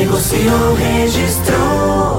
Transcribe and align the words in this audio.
Negociou, 0.00 0.74
registrou. 0.76 2.09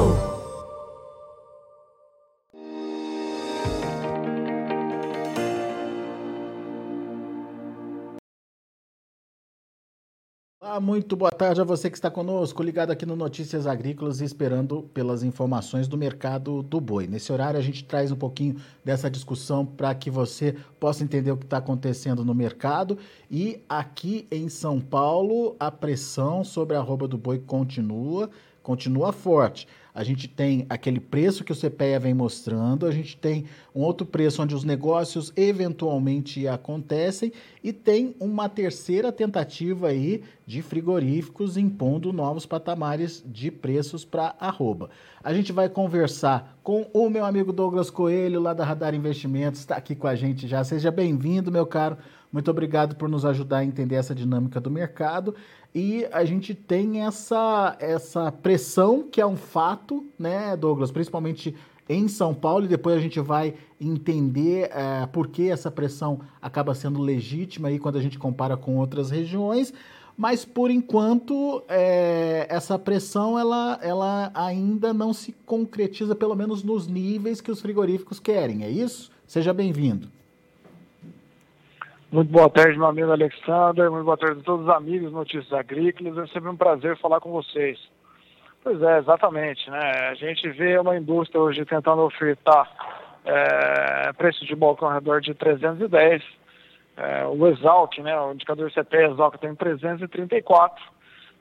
Olá, 10.64 10.80
muito 10.80 11.16
boa 11.16 11.32
tarde 11.32 11.60
a 11.60 11.64
você 11.64 11.90
que 11.90 11.98
está 11.98 12.12
conosco, 12.12 12.62
ligado 12.62 12.92
aqui 12.92 13.04
no 13.04 13.16
Notícias 13.16 13.66
Agrícolas 13.66 14.22
e 14.22 14.26
esperando 14.26 14.84
pelas 14.94 15.24
informações 15.24 15.88
do 15.88 15.98
mercado 15.98 16.62
do 16.62 16.80
boi. 16.80 17.08
Nesse 17.08 17.34
horário 17.34 17.60
a 17.60 17.64
gente 17.64 17.84
traz 17.84 18.12
um 18.12 18.16
pouquinho 18.16 18.58
dessa 18.86 19.10
discussão 19.10 19.66
para 19.66 19.96
que 19.96 20.12
você 20.12 20.56
possa 20.80 21.04
entender 21.04 21.32
o 21.32 21.38
que 21.38 21.46
está 21.46 21.58
acontecendo 21.58 22.24
no 22.24 22.36
mercado. 22.36 23.00
E 23.28 23.64
aqui 23.68 24.28
em 24.30 24.50
São 24.50 24.80
Paulo, 24.80 25.56
a 25.60 25.72
pressão 25.72 26.44
sobre 26.44 26.78
a 26.78 26.80
arroba 26.80 27.08
do 27.08 27.18
boi 27.18 27.40
continua, 27.40 28.30
continua 28.62 29.12
forte. 29.12 29.68
A 29.94 30.04
gente 30.04 30.28
tem 30.28 30.66
aquele 30.70 31.00
preço 31.02 31.44
que 31.44 31.52
o 31.52 31.56
CPEA 31.56 32.00
vem 32.00 32.14
mostrando, 32.14 32.86
a 32.86 32.92
gente 32.92 33.18
tem 33.18 33.46
um 33.76 33.82
outro 33.82 34.06
preço 34.06 34.42
onde 34.42 34.56
os 34.56 34.64
negócios 34.64 35.34
eventualmente 35.36 36.48
acontecem 36.48 37.32
e 37.62 37.74
tem 37.74 38.16
uma 38.18 38.48
terceira 38.48 39.12
tentativa 39.12 39.90
aí 39.90 40.24
de 40.46 40.62
frigoríficos 40.62 41.58
impondo 41.58 42.14
novos 42.14 42.46
patamares 42.46 43.22
de 43.26 43.52
preços 43.52 44.06
para 44.06 44.34
arroba. 44.40 44.90
A 45.22 45.34
gente 45.34 45.52
vai 45.52 45.68
conversar 45.68 46.58
com 46.64 46.90
o 46.94 47.10
meu 47.10 47.26
amigo 47.26 47.52
Douglas 47.52 47.90
Coelho, 47.90 48.40
lá 48.40 48.54
da 48.54 48.64
Radar 48.64 48.96
Investimentos, 48.96 49.60
está 49.60 49.76
aqui 49.76 49.94
com 49.94 50.08
a 50.08 50.16
gente 50.16 50.48
já. 50.48 50.64
Seja 50.64 50.90
bem-vindo, 50.90 51.52
meu 51.52 51.66
caro. 51.66 51.98
Muito 52.32 52.50
obrigado 52.50 52.96
por 52.96 53.10
nos 53.10 53.26
ajudar 53.26 53.58
a 53.58 53.66
entender 53.66 53.96
essa 53.96 54.16
dinâmica 54.16 54.60
do 54.60 54.72
mercado. 54.72 55.36
E 55.76 56.06
a 56.12 56.24
gente 56.24 56.54
tem 56.54 57.04
essa, 57.04 57.76
essa 57.80 58.32
pressão, 58.32 59.04
que 59.04 59.20
é 59.20 59.26
um 59.26 59.36
fato, 59.36 60.06
né, 60.18 60.56
Douglas? 60.56 60.92
Principalmente 60.92 61.56
em 61.90 62.08
São 62.08 62.34
Paulo, 62.34 62.66
e 62.66 62.70
depois 62.70 62.96
a 62.96 63.02
gente 63.02 63.20
vai 63.20 63.54
entender 63.80 64.70
é, 64.72 65.06
por 65.08 65.28
que 65.28 65.50
essa 65.50 65.70
pressão 65.70 66.22
acaba 66.42 66.74
sendo 66.74 67.02
legítima 67.02 67.68
aí 67.68 67.78
quando 67.78 67.98
a 67.98 68.02
gente 68.02 68.18
compara 68.18 68.56
com 68.56 68.78
outras 68.78 69.10
regiões. 69.10 69.74
Mas 70.16 70.46
por 70.46 70.70
enquanto, 70.72 71.64
é, 71.68 72.46
essa 72.50 72.78
pressão 72.78 73.38
ela, 73.38 73.78
ela 73.82 74.32
ainda 74.34 74.94
não 74.94 75.14
se 75.14 75.34
concretiza, 75.46 76.16
pelo 76.16 76.36
menos 76.36 76.64
nos 76.64 76.88
níveis 76.88 77.42
que 77.42 77.52
os 77.52 77.60
frigoríficos 77.60 78.20
querem, 78.20 78.64
é 78.64 78.70
isso? 78.70 79.12
Seja 79.26 79.54
bem-vindo. 79.54 80.21
Muito 82.12 82.30
boa 82.30 82.50
tarde, 82.50 82.78
meu 82.78 82.88
amigo 82.88 83.10
Alexander. 83.10 83.90
Muito 83.90 84.04
boa 84.04 84.18
tarde 84.18 84.42
a 84.42 84.44
todos 84.44 84.66
os 84.66 84.74
amigos 84.74 85.14
Notícias 85.14 85.54
Agrícolas. 85.54 86.18
É 86.18 86.28
sempre 86.34 86.50
um 86.50 86.58
prazer 86.58 86.98
falar 86.98 87.22
com 87.22 87.32
vocês. 87.32 87.80
Pois 88.62 88.82
é, 88.82 89.00
exatamente. 89.00 89.70
Né? 89.70 89.80
A 90.10 90.14
gente 90.16 90.50
vê 90.50 90.78
uma 90.78 90.98
indústria 90.98 91.40
hoje 91.40 91.64
tentando 91.64 92.02
ofertar 92.02 92.70
é, 93.24 94.12
preço 94.12 94.46
de 94.46 94.54
balcão 94.54 94.90
ao 94.90 94.96
redor 94.96 95.22
de 95.22 95.34
310. 95.34 96.22
É, 96.98 97.26
o 97.28 97.48
Exalt, 97.48 97.98
né, 98.00 98.20
o 98.20 98.34
indicador 98.34 98.70
CPE 98.70 99.06
Exalt 99.06 99.38
tem 99.38 99.56
334 99.56 100.84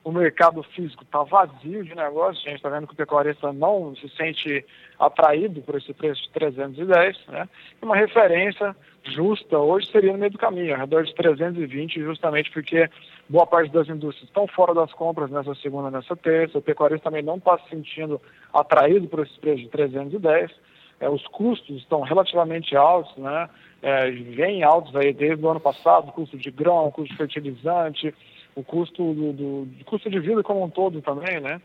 o 0.03 0.11
mercado 0.11 0.63
físico 0.63 1.03
está 1.03 1.21
vazio 1.23 1.83
de 1.83 1.93
negócio, 1.93 2.41
a 2.41 2.49
gente 2.49 2.55
está 2.55 2.69
vendo 2.69 2.87
que 2.87 2.93
o 2.93 2.97
pecuarista 2.97 3.53
não 3.53 3.95
se 3.95 4.09
sente 4.09 4.65
atraído 4.99 5.61
por 5.61 5.75
esse 5.75 5.93
preço 5.93 6.21
de 6.23 6.29
310, 6.31 7.27
né? 7.27 7.47
Uma 7.81 7.95
referência 7.95 8.75
justa 9.03 9.57
hoje 9.57 9.91
seria 9.91 10.11
no 10.11 10.19
meio 10.19 10.31
do 10.31 10.37
caminho, 10.37 10.73
ao 10.73 10.81
redor 10.81 11.03
de 11.03 11.13
320, 11.15 12.01
justamente 12.01 12.51
porque 12.51 12.89
boa 13.27 13.47
parte 13.47 13.71
das 13.71 13.89
indústrias 13.89 14.27
estão 14.27 14.47
fora 14.47 14.73
das 14.73 14.91
compras 14.93 15.31
nessa 15.31 15.55
segunda 15.55 15.89
nessa 15.89 16.15
terça, 16.15 16.57
o 16.57 16.61
pecuarista 16.61 17.09
também 17.09 17.23
não 17.23 17.37
está 17.37 17.57
se 17.59 17.69
sentindo 17.69 18.21
atraído 18.53 19.07
por 19.07 19.21
esse 19.25 19.37
preço 19.39 19.63
de 19.63 19.69
310, 19.69 20.51
é, 20.99 21.09
os 21.09 21.25
custos 21.27 21.77
estão 21.77 22.01
relativamente 22.01 22.75
altos, 22.75 23.15
né? 23.17 23.49
É, 23.81 24.11
vem 24.11 24.61
altos 24.61 24.95
aí 24.95 25.11
desde 25.11 25.43
o 25.43 25.49
ano 25.49 25.59
passado, 25.59 26.11
custo 26.11 26.37
de 26.37 26.51
grão, 26.51 26.91
custo 26.91 27.11
de 27.11 27.17
fertilizante, 27.17 28.13
o 28.55 28.63
custo 28.63 29.13
do, 29.13 29.33
do, 29.33 29.67
custo 29.85 30.09
de 30.09 30.19
vida 30.19 30.43
como 30.43 30.63
um 30.63 30.69
todo 30.69 31.01
também, 31.01 31.39
né? 31.39 31.59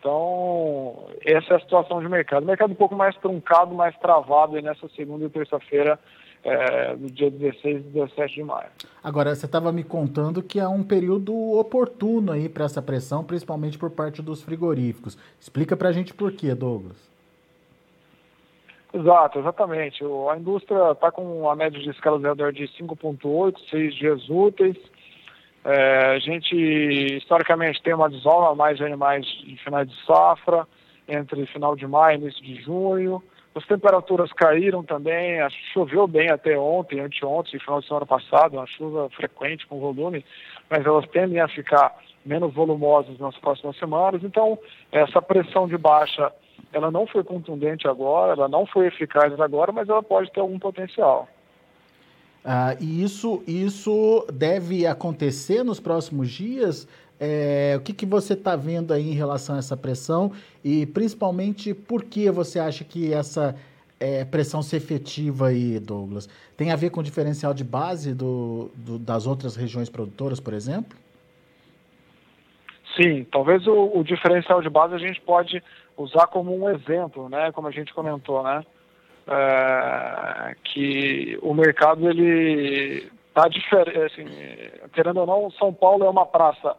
Então, 0.00 1.06
essa 1.24 1.54
é 1.54 1.56
a 1.56 1.60
situação 1.60 2.00
de 2.00 2.08
mercado. 2.08 2.42
O 2.42 2.46
mercado 2.46 2.72
um 2.72 2.74
pouco 2.74 2.96
mais 2.96 3.16
truncado, 3.18 3.72
mais 3.72 3.96
travado 3.98 4.60
nessa 4.60 4.88
segunda 4.88 5.26
e 5.26 5.30
terça-feira, 5.30 5.96
é, 6.44 6.96
no 6.96 7.10
dia 7.10 7.30
16 7.30 7.76
e 7.76 7.88
17 7.90 8.34
de 8.34 8.42
maio. 8.42 8.68
Agora, 9.02 9.34
você 9.34 9.46
estava 9.46 9.72
me 9.72 9.84
contando 9.84 10.42
que 10.42 10.58
há 10.58 10.68
um 10.68 10.82
período 10.82 11.34
oportuno 11.58 12.32
aí 12.32 12.48
para 12.48 12.64
essa 12.64 12.82
pressão, 12.82 13.22
principalmente 13.24 13.78
por 13.78 13.90
parte 13.90 14.20
dos 14.20 14.42
frigoríficos. 14.42 15.16
Explica 15.40 15.76
para 15.76 15.88
a 15.88 15.92
gente 15.92 16.12
por 16.12 16.32
quê, 16.32 16.54
Douglas. 16.54 17.10
Exato, 18.92 19.38
exatamente. 19.38 20.04
A 20.30 20.36
indústria 20.36 20.92
está 20.92 21.10
com 21.10 21.48
a 21.48 21.56
média 21.56 21.80
de 21.80 21.90
escala 21.90 22.18
de 22.18 22.26
redor 22.26 22.52
de 22.52 22.64
5,8, 22.64 23.58
6 23.70 23.94
dias 23.94 24.28
úteis. 24.28 24.76
É, 25.64 26.16
a 26.16 26.18
gente, 26.18 26.54
historicamente, 27.16 27.82
tem 27.82 27.94
uma 27.94 28.10
desova 28.10 28.54
mais 28.54 28.76
de 28.76 28.84
animais 28.84 29.24
em 29.46 29.56
final 29.56 29.84
de 29.84 29.94
safra, 30.04 30.66
entre 31.08 31.46
final 31.46 31.74
de 31.74 31.86
maio 31.86 32.18
e 32.18 32.22
início 32.22 32.42
de 32.42 32.60
junho. 32.60 33.22
As 33.54 33.66
temperaturas 33.66 34.32
caíram 34.32 34.82
também, 34.82 35.38
choveu 35.74 36.06
bem 36.06 36.30
até 36.30 36.58
ontem, 36.58 37.00
anteontem, 37.00 37.60
final 37.60 37.80
de 37.80 37.86
semana 37.86 38.06
passado, 38.06 38.54
uma 38.54 38.66
chuva 38.66 39.10
frequente 39.10 39.66
com 39.66 39.78
volume, 39.78 40.24
mas 40.70 40.86
elas 40.86 41.06
tendem 41.08 41.38
a 41.38 41.48
ficar 41.48 41.94
menos 42.24 42.54
volumosas 42.54 43.18
nas 43.18 43.36
próximas 43.36 43.76
semanas. 43.76 44.22
Então, 44.24 44.58
essa 44.90 45.20
pressão 45.20 45.68
de 45.68 45.76
baixa, 45.76 46.32
ela 46.72 46.90
não 46.90 47.06
foi 47.06 47.22
contundente 47.22 47.86
agora, 47.86 48.32
ela 48.32 48.48
não 48.48 48.64
foi 48.64 48.86
eficaz 48.86 49.38
agora, 49.38 49.70
mas 49.70 49.88
ela 49.88 50.02
pode 50.02 50.32
ter 50.32 50.40
algum 50.40 50.58
potencial. 50.58 51.28
Ah, 52.44 52.74
e 52.80 53.04
isso, 53.04 53.42
isso 53.46 54.26
deve 54.32 54.86
acontecer 54.86 55.62
nos 55.62 55.78
próximos 55.78 56.30
dias? 56.30 56.88
É, 57.18 57.74
o 57.76 57.80
que, 57.80 57.92
que 57.92 58.04
você 58.04 58.32
está 58.32 58.56
vendo 58.56 58.92
aí 58.92 59.10
em 59.10 59.14
relação 59.14 59.54
a 59.54 59.58
essa 59.58 59.76
pressão 59.76 60.32
e 60.64 60.86
principalmente 60.86 61.72
por 61.72 62.02
que 62.04 62.30
você 62.30 62.58
acha 62.58 62.82
que 62.82 63.12
essa 63.12 63.54
é, 64.00 64.24
pressão 64.24 64.60
se 64.60 64.74
efetiva 64.76 65.48
aí, 65.48 65.78
Douglas? 65.78 66.28
Tem 66.56 66.72
a 66.72 66.76
ver 66.76 66.90
com 66.90 67.00
o 67.00 67.04
diferencial 67.04 67.54
de 67.54 67.62
base 67.62 68.12
do, 68.12 68.70
do, 68.74 68.98
das 68.98 69.26
outras 69.26 69.54
regiões 69.54 69.88
produtoras, 69.88 70.40
por 70.40 70.52
exemplo? 70.52 70.98
Sim, 72.96 73.24
talvez 73.30 73.66
o, 73.66 73.98
o 73.98 74.02
diferencial 74.02 74.60
de 74.60 74.68
base 74.68 74.94
a 74.94 74.98
gente 74.98 75.20
pode 75.20 75.62
usar 75.96 76.26
como 76.26 76.54
um 76.54 76.68
exemplo, 76.68 77.28
né? 77.28 77.52
Como 77.52 77.68
a 77.68 77.70
gente 77.70 77.94
comentou, 77.94 78.42
né? 78.42 78.62
é, 79.26 80.56
que 80.64 81.38
o 81.42 81.54
mercado 81.54 82.08
ele 82.08 83.10
está 83.28 83.48
diferente, 83.48 83.98
assim, 83.98 84.24
querendo 84.92 85.20
ou 85.20 85.26
não, 85.26 85.50
São 85.52 85.72
Paulo 85.72 86.04
é 86.04 86.10
uma 86.10 86.26
praça 86.26 86.76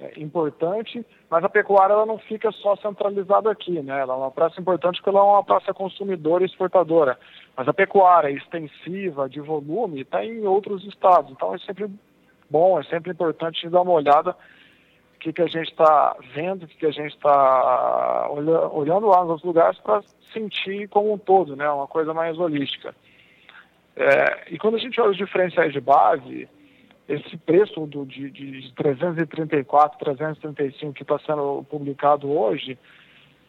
é, 0.00 0.20
importante, 0.20 1.04
mas 1.30 1.44
a 1.44 1.48
pecuária 1.48 1.92
ela 1.92 2.06
não 2.06 2.18
fica 2.18 2.50
só 2.52 2.76
centralizada 2.76 3.50
aqui, 3.50 3.80
né? 3.80 4.00
Ela 4.00 4.14
é 4.14 4.16
uma 4.16 4.30
praça 4.30 4.60
importante 4.60 4.96
porque 4.96 5.10
ela 5.10 5.20
é 5.20 5.30
uma 5.30 5.44
praça 5.44 5.72
consumidora 5.72 6.42
e 6.42 6.46
exportadora, 6.46 7.18
mas 7.56 7.68
a 7.68 7.72
pecuária 7.72 8.30
extensiva 8.30 9.28
de 9.28 9.40
volume 9.40 10.02
está 10.02 10.24
em 10.24 10.46
outros 10.46 10.84
estados, 10.84 11.30
então 11.30 11.54
é 11.54 11.58
sempre 11.58 11.88
bom, 12.50 12.78
é 12.78 12.84
sempre 12.84 13.12
importante 13.12 13.68
dar 13.68 13.82
uma 13.82 13.92
olhada 13.92 14.36
que, 15.24 15.32
que 15.32 15.42
a 15.42 15.46
gente 15.46 15.70
está 15.70 16.16
vendo, 16.34 16.64
o 16.64 16.68
que, 16.68 16.76
que 16.76 16.86
a 16.86 16.90
gente 16.90 17.14
está 17.14 18.28
olhando 18.30 19.06
lá 19.06 19.24
nos 19.24 19.42
lugares 19.42 19.78
para 19.78 20.02
sentir 20.32 20.86
como 20.88 21.12
um 21.14 21.18
todo, 21.18 21.56
né? 21.56 21.68
Uma 21.70 21.86
coisa 21.86 22.12
mais 22.12 22.38
holística. 22.38 22.94
É, 23.96 24.52
e 24.52 24.58
quando 24.58 24.74
a 24.74 24.78
gente 24.78 25.00
olha 25.00 25.12
os 25.12 25.16
diferenciais 25.16 25.72
de 25.72 25.80
base, 25.80 26.48
esse 27.08 27.36
preço 27.36 27.86
do, 27.86 28.06
de, 28.06 28.30
de 28.30 28.72
334, 28.74 29.98
335 29.98 30.92
que 30.92 31.02
está 31.02 31.18
sendo 31.20 31.64
publicado 31.68 32.30
hoje, 32.30 32.78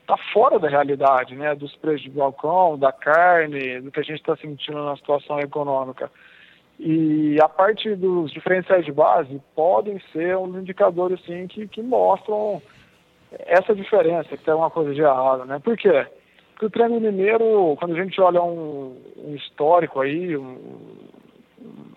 está 0.01 0.17
fora 0.33 0.59
da 0.59 0.67
realidade, 0.67 1.35
né? 1.35 1.55
Dos 1.55 1.75
preços 1.75 2.01
de 2.01 2.09
balcão, 2.09 2.77
da 2.77 2.91
carne, 2.91 3.81
do 3.81 3.91
que 3.91 3.99
a 3.99 4.03
gente 4.03 4.19
está 4.19 4.35
sentindo 4.35 4.83
na 4.83 4.95
situação 4.97 5.39
econômica. 5.39 6.11
E 6.77 7.37
a 7.41 7.47
parte 7.47 7.95
dos 7.95 8.31
diferenciais 8.31 8.85
de 8.85 8.91
base 8.91 9.41
podem 9.55 9.99
ser 10.11 10.35
um 10.37 10.59
indicador 10.59 11.13
assim, 11.13 11.47
que, 11.47 11.67
que 11.67 11.81
mostram 11.81 12.61
essa 13.31 13.73
diferença 13.73 14.35
que 14.37 14.43
tem 14.43 14.53
uma 14.53 14.69
coisa 14.69 14.93
de 14.93 15.01
errado, 15.01 15.45
né? 15.45 15.59
Por 15.59 15.77
quê? 15.77 16.05
Porque 16.51 16.65
o 16.65 16.69
Triângulo 16.69 17.01
Mineiro, 17.01 17.75
quando 17.79 17.95
a 17.95 18.03
gente 18.03 18.19
olha 18.21 18.41
um, 18.41 18.95
um 19.17 19.35
histórico 19.35 20.01
aí, 20.01 20.37
um, 20.37 20.57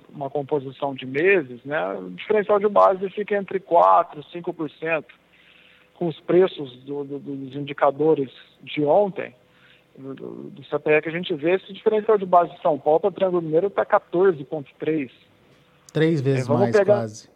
uma 0.09 0.31
composição 0.31 0.95
de 0.95 1.07
meses, 1.07 1.63
né, 1.65 1.95
o 1.95 2.11
diferencial 2.11 2.59
de 2.59 2.69
base 2.69 3.09
fica 3.11 3.37
entre 3.37 3.61
4% 3.61 4.17
e 4.17 4.39
5%, 4.39 5.05
com 5.95 6.07
os 6.07 6.19
preços 6.21 6.73
do, 6.85 7.05
do, 7.05 7.19
dos 7.19 7.55
indicadores 7.57 8.31
de 8.63 8.85
ontem, 8.85 9.35
do, 9.97 10.15
do, 10.15 10.63
CPE 10.65 11.03
que 11.03 11.09
a 11.09 11.13
gente 11.13 11.35
vê, 11.35 11.57
esse 11.57 11.73
diferencial 11.73 12.17
de 12.17 12.25
base 12.25 12.55
de 12.55 12.63
São 12.63 12.79
Paulo 12.79 13.01
para 13.01 13.09
o 13.09 13.13
Triângulo 13.13 13.43
Mineiro 13.43 13.67
está 13.67 13.85
14,3%. 13.85 15.11
Três 15.93 16.21
vezes 16.21 16.49
é, 16.49 16.53
mais, 16.53 16.77
pegar... 16.77 16.95
quase. 16.95 17.29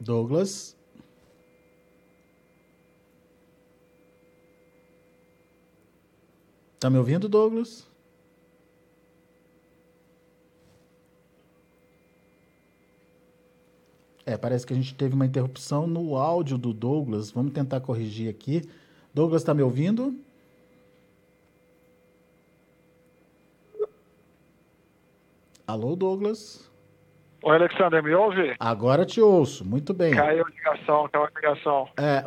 Douglas. 0.00 0.75
Tá 6.86 6.90
me 6.90 6.98
ouvindo, 6.98 7.28
Douglas? 7.28 7.84
É, 14.24 14.36
parece 14.36 14.64
que 14.64 14.72
a 14.72 14.76
gente 14.76 14.94
teve 14.94 15.12
uma 15.12 15.26
interrupção 15.26 15.88
no 15.88 16.16
áudio 16.16 16.56
do 16.56 16.72
Douglas. 16.72 17.32
Vamos 17.32 17.52
tentar 17.52 17.80
corrigir 17.80 18.30
aqui. 18.30 18.62
Douglas, 19.12 19.42
está 19.42 19.52
me 19.52 19.62
ouvindo? 19.62 20.16
Alô, 25.66 25.96
Douglas? 25.96 26.70
Oi, 27.46 27.54
Alexandre, 27.54 28.02
me 28.02 28.12
ouve? 28.12 28.56
Agora 28.58 29.06
te 29.06 29.20
ouço, 29.20 29.64
muito 29.64 29.94
bem. 29.94 30.12
Caiu 30.12 30.44
a 30.44 30.48
ligação, 30.50 31.08
caiu 31.12 31.26
a 31.26 31.30
ligação. 31.32 31.88
É, 31.96 32.24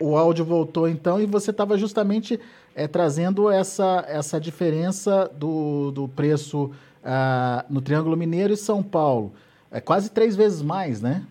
o, 0.00 0.12
o 0.12 0.16
áudio 0.16 0.46
voltou 0.46 0.88
então 0.88 1.20
e 1.20 1.26
você 1.26 1.50
estava 1.50 1.76
justamente 1.76 2.40
é, 2.74 2.88
trazendo 2.88 3.50
essa, 3.50 4.02
essa 4.08 4.40
diferença 4.40 5.30
do, 5.34 5.90
do 5.90 6.08
preço 6.08 6.74
uh, 7.04 7.66
no 7.68 7.82
Triângulo 7.82 8.16
Mineiro 8.16 8.54
e 8.54 8.56
São 8.56 8.82
Paulo. 8.82 9.34
É 9.70 9.78
quase 9.78 10.10
três 10.10 10.34
vezes 10.34 10.62
mais, 10.62 11.02
né? 11.02 11.26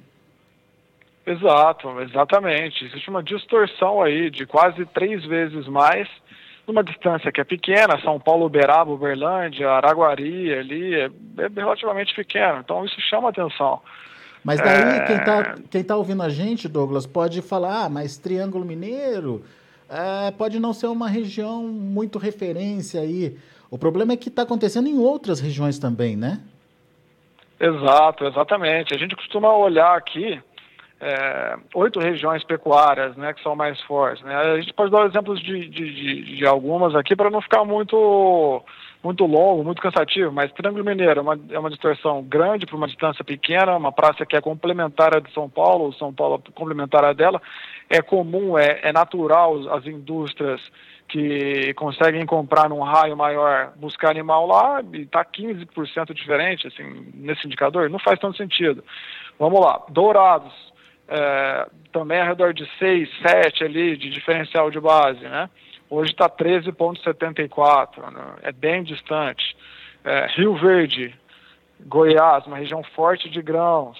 Exato, 1.26 2.00
exatamente. 2.02 2.86
Existe 2.86 3.10
uma 3.10 3.24
distorção 3.24 4.04
aí 4.04 4.30
de 4.30 4.46
quase 4.46 4.86
três 4.86 5.26
vezes 5.26 5.68
mais 5.68 6.08
numa 6.68 6.84
distância 6.84 7.32
que 7.32 7.40
é 7.40 7.44
pequena, 7.44 8.00
São 8.02 8.20
Paulo, 8.20 8.46
Uberaba, 8.46 8.92
Uberlândia, 8.92 9.70
Araguari, 9.70 10.54
ali, 10.54 10.96
é, 10.96 11.06
é 11.38 11.48
relativamente 11.56 12.14
pequeno. 12.16 12.60
Então 12.60 12.86
isso 12.86 13.00
chama 13.02 13.30
atenção. 13.30 13.82
Mas 14.44 14.62
daí 14.62 15.00
é... 15.00 15.06
quem 15.06 15.16
está 15.16 15.56
quem 15.72 15.84
tá 15.84 15.96
ouvindo 15.96 16.24
a 16.24 16.30
gente, 16.30 16.68
Douglas, 16.68 17.06
pode 17.06 17.42
falar, 17.42 17.86
ah, 17.86 17.90
mas 17.90 18.18
Triângulo 18.18 18.66
Mineiro 18.66 19.44
é, 19.90 20.32
pode 20.32 20.60
não 20.60 20.74
ser 20.74 20.88
uma 20.88 21.08
região 21.08 21.64
muito 21.64 22.18
referência 22.18 23.02
aí. 23.02 23.38
O 23.70 23.78
problema 23.78 24.14
é 24.14 24.18
que 24.18 24.30
está 24.30 24.44
acontecendo 24.44 24.88
em 24.88 24.98
outras 24.98 25.40
regiões 25.40 25.80
também, 25.80 26.16
né? 26.16 26.42
Exato, 27.60 28.26
exatamente. 28.26 28.94
A 28.94 28.98
gente 28.98 29.16
costuma 29.16 29.56
olhar 29.56 29.96
aqui 29.96 30.42
é, 31.00 31.58
oito 31.76 32.00
regiões 32.00 32.44
pecuárias, 32.44 33.16
né, 33.18 33.34
que 33.34 33.44
são 33.44 33.56
mais 33.56 33.80
fortes. 33.82 34.24
Né? 34.24 34.36
A 34.36 34.60
gente 34.60 34.74
pode 34.74 34.92
dar 34.92 35.06
exemplos 35.06 35.42
de, 35.42 35.68
de, 35.68 35.94
de, 35.94 36.38
de 36.38 36.46
algumas 36.46 36.96
aqui 36.96 37.16
para 37.16 37.30
não 37.30 37.42
ficar 37.42 37.64
muito 37.64 38.64
muito 39.04 39.24
longo, 39.24 39.64
muito 39.64 39.84
cansativo, 39.84 40.32
mas 40.32 40.52
Triângulo 40.54 40.84
Mineiro 40.84 41.20
é 41.20 41.22
uma, 41.22 41.40
é 41.52 41.60
uma 41.60 41.70
distorção 41.70 42.24
grande 42.24 42.66
para 42.66 42.76
uma 42.76 42.88
distância 42.88 43.24
pequena, 43.24 43.78
uma 43.78 43.92
praça 43.92 44.26
que 44.26 44.36
é 44.36 44.42
complementar 44.42 45.22
de 45.22 45.32
São 45.32 45.48
Paulo, 45.48 45.94
São 45.94 46.12
Paulo 46.12 46.42
é 46.44 46.52
complementar 46.52 47.14
dela. 47.14 47.40
É 47.88 48.02
comum, 48.02 48.58
é, 48.58 48.80
é 48.82 48.92
natural 48.92 49.72
as 49.76 49.86
indústrias 49.86 50.60
que 51.08 51.72
conseguem 51.76 52.26
comprar 52.26 52.68
num 52.68 52.82
raio 52.82 53.16
maior, 53.16 53.74
buscar 53.76 54.10
animal 54.10 54.48
lá 54.48 54.82
e 54.92 55.02
está 55.02 55.24
15% 55.24 56.12
diferente, 56.14 56.68
assim, 56.68 57.12
nesse 57.14 57.46
indicador, 57.46 57.92
não 57.92 58.00
faz 58.00 58.20
tanto 58.20 58.38
sentido. 58.38 58.84
Vamos 59.38 59.60
lá, 59.60 59.84
Dourados, 59.90 60.74
é, 61.08 61.68
também 61.92 62.20
ao 62.20 62.28
redor 62.28 62.54
de 62.54 62.68
6, 62.78 63.10
7 63.22 63.64
ali 63.64 63.98
de 63.98 64.10
diferencial 64.10 64.70
de 64.72 64.80
base, 64.80 65.22
né? 65.22 65.50
Hoje 65.90 66.12
está 66.12 66.28
13,74, 66.28 68.12
né? 68.12 68.36
é 68.42 68.52
bem 68.52 68.84
distante. 68.84 69.56
É, 70.04 70.28
Rio 70.36 70.56
Verde, 70.56 71.14
Goiás, 71.80 72.46
uma 72.48 72.58
região 72.58 72.84
forte 72.96 73.30
de 73.30 73.42
grãos, 73.42 73.98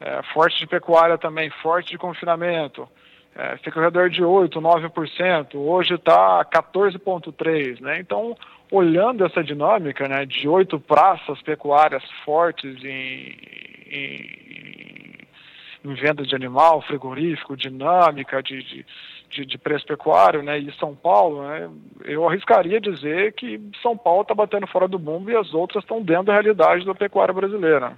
é, 0.00 0.22
forte 0.34 0.58
de 0.58 0.66
pecuária 0.66 1.16
também, 1.16 1.50
forte 1.62 1.90
de 1.90 1.98
confinamento, 1.98 2.86
é, 3.34 3.56
fica 3.58 3.80
ao 3.80 3.84
redor 3.84 4.10
de 4.10 4.22
8, 4.22 4.60
9%, 4.60 5.54
hoje 5.56 5.94
está 5.94 6.44
14,3%, 6.44 7.80
né? 7.80 7.98
Então, 7.98 8.36
olhando 8.70 9.24
essa 9.24 9.42
dinâmica 9.42 10.06
né, 10.08 10.24
de 10.24 10.48
oito 10.48 10.78
praças 10.78 11.40
pecuárias 11.42 12.02
fortes 12.24 12.82
em, 12.84 13.36
em, 13.90 14.83
em 15.84 15.94
venda 15.94 16.24
de 16.24 16.34
animal, 16.34 16.80
frigorífico, 16.82 17.56
dinâmica 17.56 18.42
de, 18.42 18.62
de, 18.62 18.86
de, 19.30 19.46
de 19.46 19.58
preço 19.58 19.86
pecuário, 19.86 20.42
né, 20.42 20.58
e 20.58 20.72
São 20.78 20.94
Paulo, 20.94 21.42
né, 21.46 21.68
eu 22.04 22.26
arriscaria 22.26 22.80
dizer 22.80 23.34
que 23.34 23.60
São 23.82 23.96
Paulo 23.96 24.22
está 24.22 24.34
batendo 24.34 24.66
fora 24.66 24.88
do 24.88 24.98
mundo 24.98 25.30
e 25.30 25.36
as 25.36 25.52
outras 25.52 25.84
estão 25.84 26.02
dentro 26.02 26.24
da 26.24 26.32
realidade 26.32 26.86
da 26.86 26.94
pecuária 26.94 27.34
brasileira. 27.34 27.92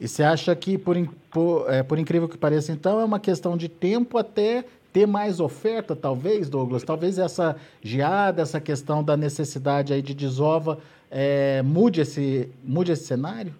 E 0.00 0.06
você 0.06 0.22
acha 0.22 0.54
que, 0.54 0.76
por, 0.76 0.96
por, 1.30 1.72
é, 1.72 1.82
por 1.82 1.98
incrível 1.98 2.28
que 2.28 2.36
pareça, 2.36 2.72
então, 2.72 3.00
é 3.00 3.04
uma 3.04 3.20
questão 3.20 3.56
de 3.56 3.68
tempo 3.68 4.18
até 4.18 4.64
ter 4.92 5.06
mais 5.06 5.40
oferta, 5.40 5.94
talvez, 5.94 6.50
Douglas? 6.50 6.82
Talvez 6.82 7.18
essa 7.18 7.56
geada, 7.82 8.42
essa 8.42 8.60
questão 8.60 9.02
da 9.02 9.16
necessidade 9.16 9.92
aí 9.92 10.02
de 10.02 10.14
desova 10.14 10.78
é, 11.10 11.62
mude, 11.62 12.00
esse, 12.00 12.50
mude 12.62 12.92
esse 12.92 13.04
cenário? 13.04 13.54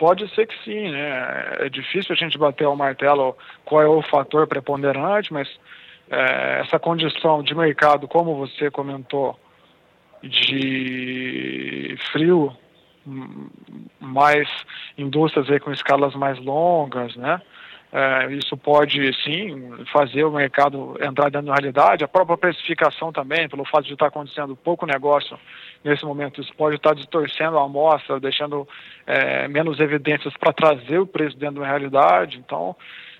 Pode 0.00 0.26
ser 0.34 0.46
que 0.46 0.54
sim, 0.64 0.90
né? 0.90 1.56
É 1.58 1.68
difícil 1.68 2.14
a 2.14 2.16
gente 2.16 2.38
bater 2.38 2.64
ao 2.64 2.74
martelo 2.74 3.36
qual 3.66 3.82
é 3.82 3.86
o 3.86 4.00
fator 4.00 4.46
preponderante, 4.46 5.30
mas 5.30 5.46
é, 6.10 6.60
essa 6.60 6.78
condição 6.78 7.42
de 7.42 7.54
mercado, 7.54 8.08
como 8.08 8.34
você 8.34 8.70
comentou, 8.70 9.38
de 10.22 11.94
frio 12.10 12.56
mais 14.00 14.48
indústrias 14.96 15.50
aí 15.50 15.60
com 15.60 15.70
escalas 15.70 16.14
mais 16.14 16.38
longas, 16.38 17.14
né? 17.16 17.38
É, 17.92 18.32
isso 18.32 18.56
pode 18.56 19.12
sim 19.24 19.84
fazer 19.92 20.22
o 20.22 20.30
mercado 20.30 20.96
entrar 21.00 21.28
dentro 21.28 21.48
da 21.48 21.54
realidade. 21.54 22.04
A 22.04 22.08
própria 22.08 22.36
precificação 22.36 23.12
também, 23.12 23.48
pelo 23.48 23.64
fato 23.64 23.84
de 23.84 23.94
estar 23.94 24.06
acontecendo 24.06 24.54
pouco 24.54 24.86
negócio 24.86 25.36
nesse 25.82 26.04
momento, 26.04 26.40
isso 26.40 26.54
pode 26.56 26.76
estar 26.76 26.94
distorcendo 26.94 27.58
a 27.58 27.64
amostra, 27.64 28.20
deixando 28.20 28.66
é, 29.06 29.48
menos 29.48 29.80
evidências 29.80 30.32
para 30.36 30.52
trazer 30.52 31.00
o 31.00 31.06
preço 31.06 31.36
dentro 31.36 31.60
da 31.60 31.66
realidade. 31.66 32.38
Então, 32.38 32.76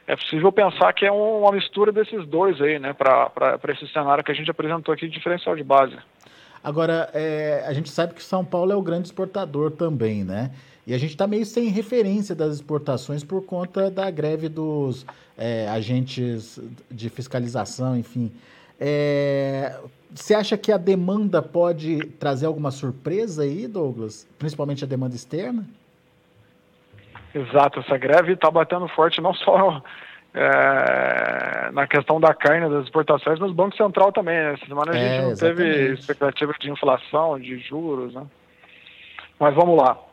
é 0.07 0.15
possível 0.15 0.53
pensar 0.53 0.93
que 0.93 1.05
é 1.05 1.11
uma 1.11 1.51
mistura 1.51 1.91
desses 1.91 2.25
dois 2.27 2.61
aí, 2.61 2.79
né, 2.79 2.93
para 2.93 3.59
esse 3.71 3.89
cenário 3.89 4.23
que 4.23 4.31
a 4.31 4.35
gente 4.35 4.51
apresentou 4.51 4.95
aqui 4.95 5.09
de 5.09 5.15
diferencial 5.15 5.57
de 5.57 5.65
base. 5.65 5.97
Agora, 6.63 7.09
é, 7.15 7.65
a 7.67 7.73
gente 7.73 7.89
sabe 7.89 8.15
que 8.15 8.23
São 8.23 8.45
Paulo 8.45 8.71
é 8.71 8.77
o 8.77 8.83
grande 8.83 9.09
exportador 9.09 9.71
também, 9.71 10.23
né? 10.23 10.51
E 10.91 10.93
a 10.93 10.99
gente 10.99 11.11
está 11.11 11.25
meio 11.25 11.47
sem 11.47 11.69
referência 11.69 12.35
das 12.35 12.57
exportações 12.57 13.23
por 13.23 13.47
conta 13.47 13.89
da 13.89 14.11
greve 14.11 14.49
dos 14.49 15.07
é, 15.39 15.69
agentes 15.69 16.59
de 16.91 17.09
fiscalização, 17.09 17.97
enfim. 17.97 18.33
É, 18.81 19.79
você 20.13 20.35
acha 20.35 20.59
que 20.59 20.73
a 20.73 20.77
demanda 20.77 21.41
pode 21.41 22.05
trazer 22.19 22.47
alguma 22.47 22.73
surpresa 22.73 23.45
aí, 23.45 23.69
Douglas? 23.69 24.29
Principalmente 24.37 24.83
a 24.83 24.87
demanda 24.89 25.15
externa? 25.15 25.65
Exato, 27.33 27.79
essa 27.79 27.97
greve 27.97 28.33
está 28.33 28.51
batendo 28.51 28.89
forte 28.89 29.21
não 29.21 29.33
só 29.33 29.81
é, 30.35 31.71
na 31.71 31.87
questão 31.87 32.21
da 32.21 32.35
carne, 32.35 32.69
das 32.69 32.83
exportações, 32.87 33.39
mas 33.39 33.53
o 33.53 33.55
Banco 33.55 33.77
Central 33.77 34.11
também. 34.11 34.35
Né? 34.35 34.55
Essa 34.55 34.67
semana 34.67 34.91
a 34.91 34.95
gente 34.97 35.05
é, 35.05 35.23
não 35.23 35.31
exatamente. 35.31 35.57
teve 35.57 35.93
expectativa 35.93 36.53
de 36.59 36.69
inflação, 36.69 37.39
de 37.39 37.59
juros. 37.61 38.13
Né? 38.13 38.27
Mas 39.39 39.55
vamos 39.55 39.79
lá. 39.79 40.10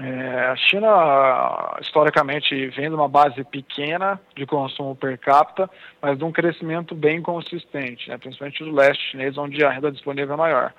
É, 0.00 0.46
a 0.46 0.56
China, 0.56 1.76
historicamente, 1.80 2.68
vem 2.68 2.88
de 2.88 2.94
uma 2.94 3.08
base 3.08 3.44
pequena 3.44 4.18
de 4.34 4.46
consumo 4.46 4.96
per 4.96 5.18
capita, 5.18 5.68
mas 6.00 6.16
de 6.16 6.24
um 6.24 6.32
crescimento 6.32 6.94
bem 6.94 7.20
consistente, 7.20 8.08
né? 8.08 8.16
principalmente 8.16 8.64
no 8.64 8.74
leste 8.74 9.10
chinês, 9.10 9.36
onde 9.36 9.62
a 9.62 9.70
renda 9.70 9.92
disponível 9.92 10.34
é 10.34 10.38
maior. 10.38 10.72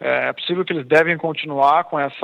É, 0.00 0.28
é 0.28 0.32
possível 0.32 0.64
que 0.64 0.72
eles 0.72 0.86
devem 0.86 1.16
continuar 1.16 1.84
com 1.84 1.98
essa, 1.98 2.18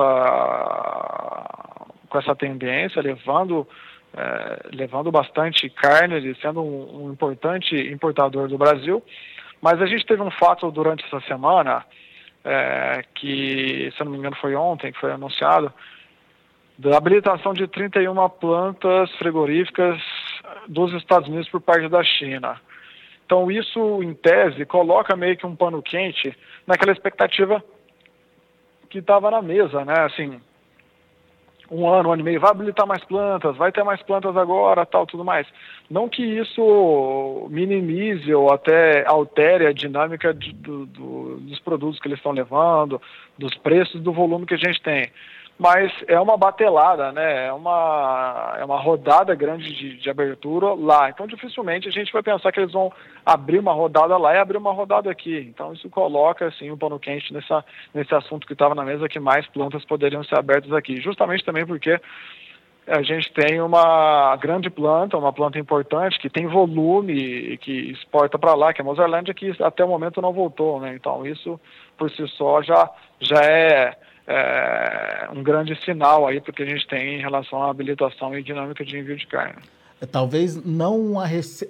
com 2.09 2.19
essa 2.19 2.37
tendência, 2.37 3.03
levando 3.03 3.67
é, 4.15 4.69
levando 4.77 5.11
bastante 5.11 5.69
carne, 5.71 6.35
sendo 6.41 6.63
um, 6.63 7.07
um, 7.07 7.13
importante 7.13 7.75
importador 7.91 8.47
do 8.47 8.59
Brasil. 8.59 9.03
Mas 9.61 9.81
a 9.81 9.87
gente 9.87 10.05
teve 10.05 10.21
um 10.21 10.31
fato 10.31 10.71
durante 10.71 11.05
essa 11.07 11.21
semana, 11.23 11.85
é, 12.45 13.03
que, 13.15 13.93
se 13.97 14.05
não 14.05 14.13
me 14.13 14.19
engano, 14.19 14.37
foi 14.37 14.55
ontem 14.55 14.93
que 14.93 15.01
foi 15.01 15.13
anunciado, 15.13 15.73
da 16.83 16.97
habilitação 16.97 17.53
de 17.55 17.69
31 17.69 18.29
plantas 18.29 19.09
frigoríficas 19.13 20.03
dos 20.67 20.93
Estados 20.95 21.29
Unidos 21.29 21.49
por 21.49 21.61
parte 21.61 21.89
da 21.89 22.03
China. 22.03 22.61
Então, 23.25 23.51
isso, 23.51 24.03
em 24.03 24.13
tese, 24.15 24.67
coloca 24.67 25.15
meio 25.15 25.37
que 25.37 25.47
um 25.47 25.55
pano 25.55 25.81
quente 25.81 26.37
naquela 26.67 26.91
expectativa 26.91 27.63
que 28.91 28.99
estava 28.99 29.31
na 29.31 29.41
mesa, 29.41 29.85
né? 29.85 29.95
Assim, 30.01 30.41
um 31.71 31.89
ano, 31.89 32.09
um 32.09 32.13
ano 32.13 32.23
e 32.23 32.25
meio, 32.25 32.41
vai 32.41 32.51
habilitar 32.51 32.87
mais 32.87 33.05
plantas, 33.05 33.57
vai 33.57 33.71
ter 33.71 33.85
mais 33.85 34.03
plantas 34.03 34.37
agora, 34.37 34.85
tal, 34.85 35.07
tudo 35.07 35.25
mais. 35.25 35.47
Não 35.89 36.09
que 36.09 36.25
isso 36.25 37.47
minimize 37.49 38.35
ou 38.35 38.53
até 38.53 39.07
altere 39.07 39.67
a 39.67 39.73
dinâmica 39.73 40.35
de, 40.35 40.53
do, 40.53 40.85
do, 40.87 41.37
dos 41.37 41.61
produtos 41.61 42.01
que 42.01 42.09
eles 42.09 42.19
estão 42.19 42.33
levando, 42.33 43.01
dos 43.39 43.55
preços, 43.59 44.01
do 44.01 44.13
volume 44.13 44.47
que 44.47 44.55
a 44.55 44.59
gente 44.59 44.83
tem 44.83 45.13
mas 45.63 45.93
é 46.09 46.19
uma 46.19 46.37
batelada, 46.37 47.13
né? 47.13 47.47
É 47.47 47.53
uma, 47.53 48.57
é 48.59 48.65
uma 48.65 48.81
rodada 48.81 49.33
grande 49.33 49.73
de, 49.73 49.97
de, 49.97 50.11
abertura 50.11 50.75
lá. 50.75 51.09
Então, 51.09 51.25
dificilmente 51.25 51.87
a 51.87 51.93
gente 51.93 52.13
vai 52.13 52.21
pensar 52.21 52.51
que 52.51 52.59
eles 52.59 52.73
vão 52.73 52.93
abrir 53.25 53.61
uma 53.61 53.73
rodada 53.73 54.17
lá 54.17 54.35
e 54.35 54.39
abrir 54.39 54.57
uma 54.57 54.73
rodada 54.73 55.09
aqui. 55.09 55.39
Então, 55.49 55.73
isso 55.73 55.89
coloca, 55.89 56.47
assim, 56.47 56.69
o 56.69 56.75
um 56.75 56.77
pano 56.77 56.99
quente 56.99 57.33
nessa, 57.33 57.65
nesse 57.95 58.13
assunto 58.13 58.45
que 58.45 58.55
estava 58.55 58.75
na 58.75 58.85
mesa, 58.85 59.09
que 59.09 59.21
mais 59.21 59.47
plantas 59.47 59.85
poderiam 59.85 60.25
ser 60.25 60.37
abertas 60.37 60.73
aqui. 60.73 61.01
Justamente 61.01 61.45
também 61.45 61.65
porque 61.65 61.97
a 62.85 63.01
gente 63.01 63.33
tem 63.33 63.61
uma 63.61 64.35
grande 64.39 64.69
planta, 64.69 65.17
uma 65.17 65.33
planta 65.33 65.61
importante, 65.61 66.19
que 66.19 66.29
tem 66.29 66.49
volume 66.49 67.15
e 67.15 67.57
que 67.57 67.93
exporta 67.93 68.37
para 68.37 68.55
lá, 68.55 68.73
que 68.73 68.81
é 68.81 68.83
a 68.83 68.85
Mozarlândia, 68.85 69.33
que 69.33 69.55
até 69.63 69.85
o 69.85 69.89
momento 69.89 70.21
não 70.21 70.33
voltou, 70.33 70.81
né? 70.81 70.93
Então, 70.97 71.25
isso, 71.25 71.61
por 71.97 72.11
si 72.11 72.27
só, 72.37 72.61
já, 72.63 72.91
já 73.21 73.41
é 73.45 73.97
é, 74.27 75.29
um 75.33 75.43
grande 75.43 75.75
sinal 75.85 76.27
aí 76.27 76.41
porque 76.41 76.63
a 76.63 76.67
gente 76.67 76.87
tem 76.87 77.17
em 77.17 77.21
relação 77.21 77.63
à 77.63 77.71
habilitação 77.71 78.37
e 78.39 78.43
dinâmica 78.43 78.85
de 78.85 78.99
envio 78.99 79.17
de 79.17 79.27
carne. 79.27 79.63
É, 80.01 80.07
talvez 80.07 80.65
não 80.65 80.99
um 80.99 81.15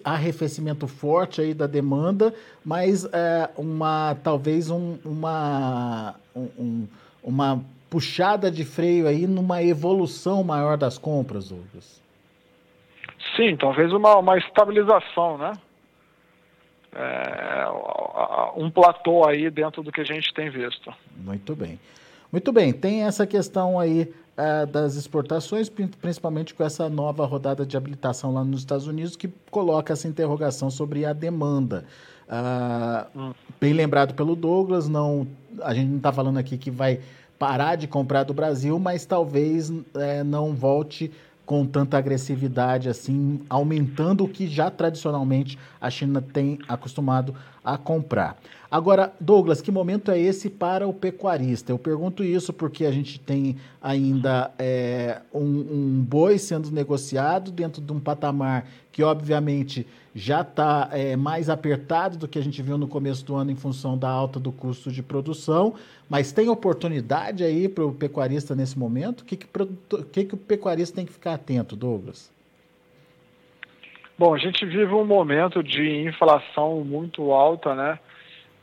arrefecimento 0.05 0.87
forte 0.87 1.41
aí 1.41 1.55
da 1.55 1.67
demanda, 1.67 2.35
mas 2.65 3.05
é, 3.05 3.51
uma 3.57 4.17
talvez 4.23 4.71
um, 4.71 4.99
uma, 5.05 6.15
um, 6.35 6.87
uma 7.23 7.63
puxada 7.91 8.51
de 8.51 8.65
freio 8.65 9.07
aí 9.07 9.27
numa 9.27 9.63
evolução 9.63 10.43
maior 10.43 10.79
das 10.79 10.97
compras, 10.97 11.51
Douglas. 11.51 12.03
Sim, 13.37 13.57
talvez 13.57 13.93
uma, 13.93 14.17
uma 14.17 14.39
estabilização, 14.39 15.37
né? 15.37 15.53
É, 16.95 17.67
um 18.57 18.71
platô 18.71 19.27
aí 19.27 19.51
dentro 19.51 19.83
do 19.83 19.93
que 19.93 20.01
a 20.01 20.05
gente 20.05 20.33
tem 20.35 20.51
visto. 20.51 20.93
Muito 21.17 21.55
bem. 21.55 21.79
Muito 22.33 22.51
bem, 22.51 22.73
tem 22.73 23.03
essa 23.03 23.27
questão 23.27 23.79
aí 23.79 24.11
uh, 24.39 24.67
das 24.67 24.95
exportações, 24.95 25.69
principalmente 25.69 26.55
com 26.55 26.65
essa 26.65 26.89
nova 26.89 27.27
rodada 27.27 27.67
de 27.67 27.77
habilitação 27.77 28.33
lá 28.33 28.43
nos 28.43 28.61
Estados 28.61 28.87
Unidos, 28.87 29.17
que 29.17 29.29
coloca 29.51 29.93
essa 29.93 30.09
interrogação 30.09 30.71
sobre 30.71 31.05
a 31.05 31.13
demanda. 31.13 31.85
Uh, 32.27 33.19
hum. 33.21 33.35
Bem 33.61 33.75
lembrado 33.75 34.15
pelo 34.15 34.35
Douglas, 34.35 34.89
não, 34.89 35.27
a 35.61 35.75
gente 35.75 35.91
não 35.91 35.99
está 35.99 36.11
falando 36.11 36.39
aqui 36.39 36.57
que 36.57 36.71
vai 36.71 37.01
parar 37.39 37.77
de 37.77 37.87
comprar 37.87 38.23
do 38.23 38.33
Brasil, 38.33 38.79
mas 38.79 39.05
talvez 39.05 39.71
é, 39.95 40.25
não 40.25 40.55
volte 40.55 41.13
com 41.45 41.67
tanta 41.67 41.99
agressividade 41.99 42.89
assim, 42.89 43.43
aumentando 43.51 44.25
o 44.25 44.29
que 44.29 44.47
já 44.47 44.71
tradicionalmente 44.71 45.59
a 45.79 45.91
China 45.91 46.23
tem 46.23 46.59
acostumado 46.67 47.35
a 47.65 47.77
comprar. 47.79 48.37
Agora, 48.71 49.13
Douglas, 49.21 49.61
que 49.61 49.71
momento 49.71 50.11
é 50.11 50.19
esse 50.19 50.49
para 50.49 50.89
o 50.89 50.95
pecuarista? 50.95 51.71
Eu 51.71 51.79
pergunto 51.79 52.25
isso 52.25 52.55
porque 52.55 52.87
a 52.87 52.91
gente 52.91 53.21
tem 53.21 53.57
ainda 53.83 54.51
é, 54.59 55.21
um, 55.33 55.41
um, 55.41 56.03
boi 56.03 56.39
sendo 56.39 56.71
negociado 56.71 57.51
dentro 57.51 57.83
de 57.83 57.93
um 57.93 58.01
patamar 58.01 58.67
que, 58.91 59.03
obviamente, 59.03 59.87
já 60.15 60.41
está 60.41 60.89
é, 60.91 61.17
mais 61.17 61.51
apertado 61.51 62.17
do 62.17 62.27
que 62.27 62.39
a 62.39 62.43
gente 62.43 62.63
viu 62.63 62.79
no 62.79 62.89
começo 62.89 63.25
do 63.27 63.35
ano 63.35 63.51
em 63.51 63.57
função 63.57 63.97
da 63.97 64.09
alta 64.09 64.41
do 64.41 64.51
custo 64.51 64.91
de 64.91 65.03
produção, 65.03 65.75
mas 66.09 66.33
tem 66.33 66.49
oportunidade 66.49 67.45
aí 67.45 67.69
para 67.69 67.85
o 67.85 67.93
pecuarista 67.93 68.55
nesse 68.55 68.79
momento? 68.79 69.21
O 69.21 69.25
que, 69.27 69.37
que, 69.37 69.47
que, 70.13 70.25
que 70.25 70.35
o 70.35 70.39
pecuarista 70.39 70.97
tem 70.97 71.05
que 71.05 71.13
ficar 71.13 71.35
atento, 71.35 71.77
Douglas? 71.77 72.31
Bom, 74.23 74.37
a 74.37 74.39
gente 74.39 74.65
vive 74.65 74.95
um 74.95 75.05
momento 75.05 75.65
de 75.65 76.07
inflação 76.07 76.85
muito 76.85 77.33
alta, 77.33 77.75
né? 77.75 77.99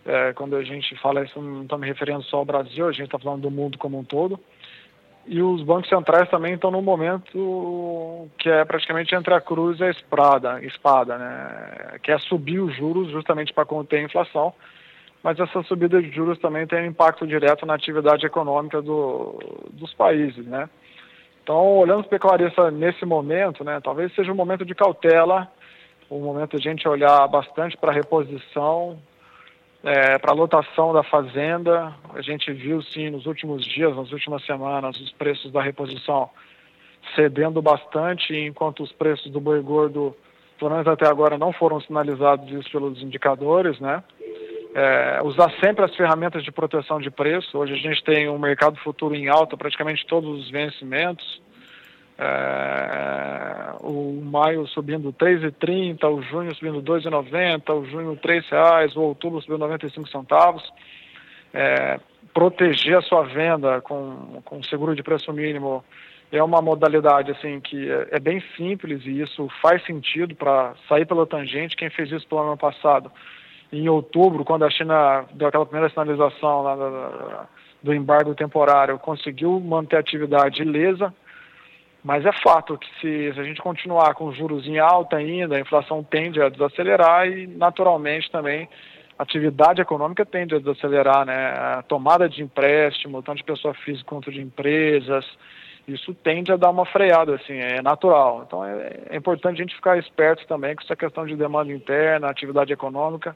É, 0.05 0.31
quando 0.31 0.55
a 0.55 0.63
gente 0.63 0.95
fala 1.01 1.21
isso, 1.25 1.41
não 1.41 1.63
está 1.63 1.77
me 1.77 1.85
referindo 1.85 2.23
só 2.23 2.37
ao 2.37 2.45
Brasil, 2.45 2.87
a 2.87 2.93
gente 2.93 3.07
está 3.07 3.19
falando 3.19 3.41
do 3.41 3.51
mundo 3.51 3.77
como 3.77 3.99
um 3.99 4.03
todo. 4.05 4.39
E 5.27 5.41
os 5.41 5.61
bancos 5.61 5.89
centrais 5.89 6.29
também 6.29 6.53
estão 6.53 6.71
num 6.71 6.81
momento 6.81 8.29
que 8.37 8.49
é 8.49 8.63
praticamente 8.63 9.13
entre 9.13 9.33
a 9.33 9.41
cruz 9.41 9.81
e 9.81 9.83
a 9.83 9.89
espada, 9.89 10.63
espada 10.63 11.17
né? 11.17 11.99
que 12.03 12.09
é 12.13 12.17
subir 12.19 12.61
os 12.61 12.73
juros 12.77 13.11
justamente 13.11 13.51
para 13.53 13.65
conter 13.65 13.97
a 13.97 14.03
inflação. 14.03 14.53
Mas 15.21 15.37
essa 15.41 15.61
subida 15.63 16.01
de 16.01 16.09
juros 16.09 16.39
também 16.39 16.65
tem 16.67 16.83
um 16.83 16.85
impacto 16.85 17.27
direto 17.27 17.65
na 17.65 17.73
atividade 17.73 18.25
econômica 18.25 18.81
do, 18.81 19.37
dos 19.73 19.93
países, 19.93 20.45
né? 20.45 20.69
Então, 21.43 21.77
olhando 21.77 22.03
para 22.03 22.07
o 22.07 22.09
pecuarista 22.09 22.69
nesse 22.69 23.05
momento, 23.05 23.63
né, 23.63 23.79
talvez 23.83 24.13
seja 24.13 24.31
um 24.31 24.35
momento 24.35 24.65
de 24.65 24.75
cautela, 24.75 25.51
um 26.09 26.19
momento 26.19 26.57
de 26.57 26.67
a 26.67 26.71
gente 26.71 26.87
olhar 26.87 27.27
bastante 27.27 27.77
para 27.77 27.91
a 27.91 27.93
reposição, 27.93 28.99
é, 29.83 30.17
para 30.17 30.31
a 30.31 30.35
lotação 30.35 30.93
da 30.93 31.03
fazenda. 31.03 31.93
A 32.13 32.21
gente 32.21 32.51
viu, 32.51 32.81
sim, 32.81 33.09
nos 33.09 33.25
últimos 33.25 33.65
dias, 33.65 33.95
nas 33.95 34.11
últimas 34.11 34.45
semanas, 34.45 34.99
os 34.99 35.11
preços 35.13 35.51
da 35.51 35.61
reposição 35.61 36.29
cedendo 37.15 37.61
bastante, 37.61 38.35
enquanto 38.35 38.83
os 38.83 38.91
preços 38.91 39.31
do 39.31 39.39
boi 39.39 39.61
gordo, 39.61 40.15
pelo 40.57 40.71
menos 40.71 40.87
até 40.87 41.07
agora, 41.07 41.37
não 41.37 41.53
foram 41.53 41.79
sinalizados 41.79 42.51
isso 42.51 42.69
pelos 42.71 43.01
indicadores, 43.01 43.79
né? 43.79 44.03
É, 44.73 45.19
usar 45.23 45.51
sempre 45.59 45.83
as 45.83 45.95
ferramentas 45.95 46.43
de 46.43 46.51
proteção 46.51 46.99
de 46.99 47.09
preço. 47.09 47.57
Hoje 47.57 47.73
a 47.73 47.77
gente 47.77 48.03
tem 48.03 48.29
um 48.29 48.37
mercado 48.37 48.77
futuro 48.77 49.15
em 49.15 49.27
alta, 49.27 49.57
praticamente 49.57 50.05
todos 50.05 50.39
os 50.39 50.51
vencimentos. 50.51 51.41
É, 52.17 53.73
o 53.81 54.21
maio 54.21 54.67
subindo 54.67 55.11
3,30, 55.13 56.03
o 56.05 56.21
junho 56.21 56.53
subindo 56.53 56.83
2,90, 56.83 57.73
o 57.73 57.85
junho 57.85 58.19
R$ 58.21 58.43
reais, 58.51 58.95
o 58.95 59.01
outubro 59.01 59.41
subindo 59.41 59.59
95 59.59 60.07
centavos. 60.09 60.63
É, 61.51 61.99
proteger 62.31 62.97
a 62.97 63.01
sua 63.01 63.23
venda 63.23 63.81
com, 63.81 64.39
com 64.45 64.61
seguro 64.61 64.95
de 64.95 65.01
preço 65.01 65.33
mínimo 65.33 65.83
é 66.31 66.43
uma 66.43 66.61
modalidade 66.61 67.31
assim 67.31 67.59
que 67.59 67.89
é, 67.89 68.09
é 68.11 68.19
bem 68.19 68.39
simples 68.55 69.03
e 69.03 69.21
isso 69.21 69.49
faz 69.63 69.83
sentido 69.83 70.35
para 70.35 70.75
sair 70.87 71.07
pela 71.07 71.25
tangente. 71.25 71.75
Quem 71.75 71.89
fez 71.89 72.11
isso 72.11 72.27
pelo 72.27 72.41
ano 72.41 72.57
passado 72.57 73.11
em 73.71 73.87
outubro, 73.87 74.43
quando 74.43 74.65
a 74.65 74.69
China 74.69 75.25
deu 75.33 75.47
aquela 75.47 75.65
primeira 75.65 75.89
sinalização 75.89 76.63
lá 76.63 76.75
da, 76.75 77.47
do 77.83 77.93
embargo 77.93 78.35
temporário, 78.35 78.97
conseguiu 78.99 79.59
manter 79.59 79.97
a 79.97 79.99
atividade 79.99 80.61
ilesa, 80.61 81.13
mas 82.03 82.25
é 82.25 82.31
fato 82.31 82.77
que 82.77 82.87
se, 82.99 83.33
se, 83.33 83.39
a 83.39 83.43
gente 83.43 83.61
continuar 83.61 84.13
com 84.15 84.31
juros 84.31 84.65
em 84.65 84.79
alta 84.79 85.17
ainda, 85.17 85.55
a 85.55 85.59
inflação 85.59 86.03
tende 86.03 86.41
a 86.41 86.49
desacelerar 86.49 87.27
e, 87.27 87.45
naturalmente, 87.45 88.31
também 88.31 88.67
a 89.17 89.23
atividade 89.23 89.81
econômica 89.81 90.25
tende 90.25 90.55
a 90.55 90.59
desacelerar, 90.59 91.25
né? 91.25 91.53
A 91.57 91.83
tomada 91.87 92.29
de 92.29 92.41
empréstimo, 92.41 93.21
tanto 93.21 93.39
de 93.39 93.43
pessoa 93.43 93.73
física 93.73 94.07
quanto 94.07 94.31
de 94.31 94.41
empresas, 94.41 95.25
isso 95.93 96.13
tende 96.13 96.51
a 96.51 96.57
dar 96.57 96.69
uma 96.69 96.85
freada, 96.85 97.35
assim, 97.35 97.53
é 97.53 97.81
natural. 97.81 98.43
Então 98.45 98.63
é, 98.63 98.93
é 99.09 99.17
importante 99.17 99.61
a 99.61 99.63
gente 99.63 99.75
ficar 99.75 99.97
esperto 99.97 100.45
também 100.47 100.75
com 100.75 100.83
essa 100.83 100.95
questão 100.95 101.25
de 101.25 101.35
demanda 101.35 101.71
interna, 101.71 102.29
atividade 102.29 102.71
econômica, 102.71 103.35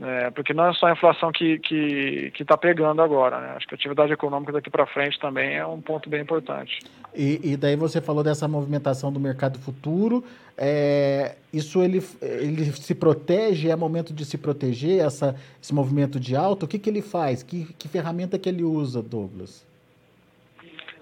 é, 0.00 0.30
porque 0.30 0.54
não 0.54 0.66
é 0.66 0.72
só 0.74 0.86
a 0.86 0.92
inflação 0.92 1.32
que 1.32 1.58
que 1.58 2.32
está 2.40 2.56
pegando 2.56 3.02
agora, 3.02 3.40
né? 3.40 3.54
Acho 3.56 3.66
que 3.66 3.74
a 3.74 3.76
atividade 3.76 4.12
econômica 4.12 4.52
daqui 4.52 4.70
para 4.70 4.86
frente 4.86 5.18
também 5.18 5.56
é 5.56 5.66
um 5.66 5.80
ponto 5.80 6.08
bem 6.08 6.22
importante. 6.22 6.78
E, 7.14 7.40
e, 7.42 7.56
daí 7.56 7.74
você 7.74 8.00
falou 8.00 8.22
dessa 8.22 8.46
movimentação 8.46 9.12
do 9.12 9.18
mercado 9.18 9.58
futuro. 9.58 10.24
É, 10.56 11.34
isso 11.52 11.82
ele, 11.82 12.00
ele 12.22 12.64
se 12.72 12.94
protege? 12.94 13.70
É 13.70 13.76
momento 13.76 14.12
de 14.12 14.24
se 14.24 14.38
proteger 14.38 15.04
essa, 15.04 15.34
esse 15.60 15.74
movimento 15.74 16.20
de 16.20 16.36
alta? 16.36 16.64
O 16.64 16.68
que, 16.68 16.78
que 16.78 16.88
ele 16.88 17.02
faz? 17.02 17.42
Que, 17.42 17.64
que 17.76 17.88
ferramenta 17.88 18.38
que 18.38 18.48
ele 18.48 18.62
usa, 18.62 19.02
Douglas? 19.02 19.67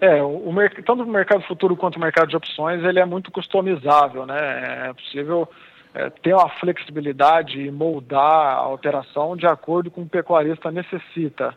É, 0.01 0.23
o, 0.23 0.53
tanto 0.85 1.03
o 1.03 1.07
mercado 1.07 1.43
futuro 1.45 1.77
quanto 1.77 1.97
o 1.97 2.01
mercado 2.01 2.29
de 2.29 2.37
opções, 2.37 2.85
ele 2.85 3.01
é 3.01 3.05
muito 3.05 3.31
customizável, 3.31 4.27
né? 4.27 4.89
É 4.89 4.93
possível 4.93 5.49
é, 5.95 6.11
ter 6.11 6.35
uma 6.35 6.49
flexibilidade 6.51 7.61
e 7.61 7.71
moldar 7.71 8.21
a 8.21 8.55
alteração 8.55 9.37
de 9.37 9.47
acordo 9.47 9.91
com 9.91 10.03
o 10.03 10.09
pecuarista 10.09 10.71
necessita. 10.71 11.57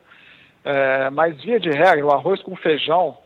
É, 0.64 1.10
mas, 1.10 1.42
via 1.42 1.60
de 1.60 1.70
regra, 1.70 2.06
o 2.06 2.12
arroz 2.12 2.42
com 2.42 2.56
feijão, 2.56 3.18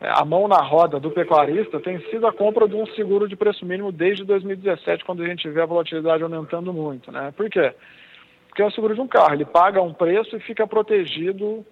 é, 0.00 0.08
a 0.08 0.24
mão 0.24 0.48
na 0.48 0.62
roda 0.62 0.98
do 0.98 1.10
pecuarista 1.10 1.80
tem 1.80 1.98
sido 2.10 2.26
a 2.26 2.32
compra 2.32 2.66
de 2.66 2.74
um 2.74 2.86
seguro 2.88 3.28
de 3.28 3.36
preço 3.36 3.66
mínimo 3.66 3.92
desde 3.92 4.24
2017, 4.24 5.04
quando 5.04 5.22
a 5.22 5.26
gente 5.26 5.48
vê 5.50 5.60
a 5.60 5.66
volatilidade 5.66 6.22
aumentando 6.22 6.72
muito. 6.72 7.12
Né? 7.12 7.32
Por 7.36 7.50
quê? 7.50 7.74
Porque 8.48 8.62
é 8.62 8.66
o 8.66 8.70
seguro 8.70 8.94
de 8.94 9.00
um 9.00 9.08
carro, 9.08 9.34
ele 9.34 9.44
paga 9.44 9.82
um 9.82 9.92
preço 9.92 10.36
e 10.36 10.40
fica 10.40 10.66
protegido 10.66 11.64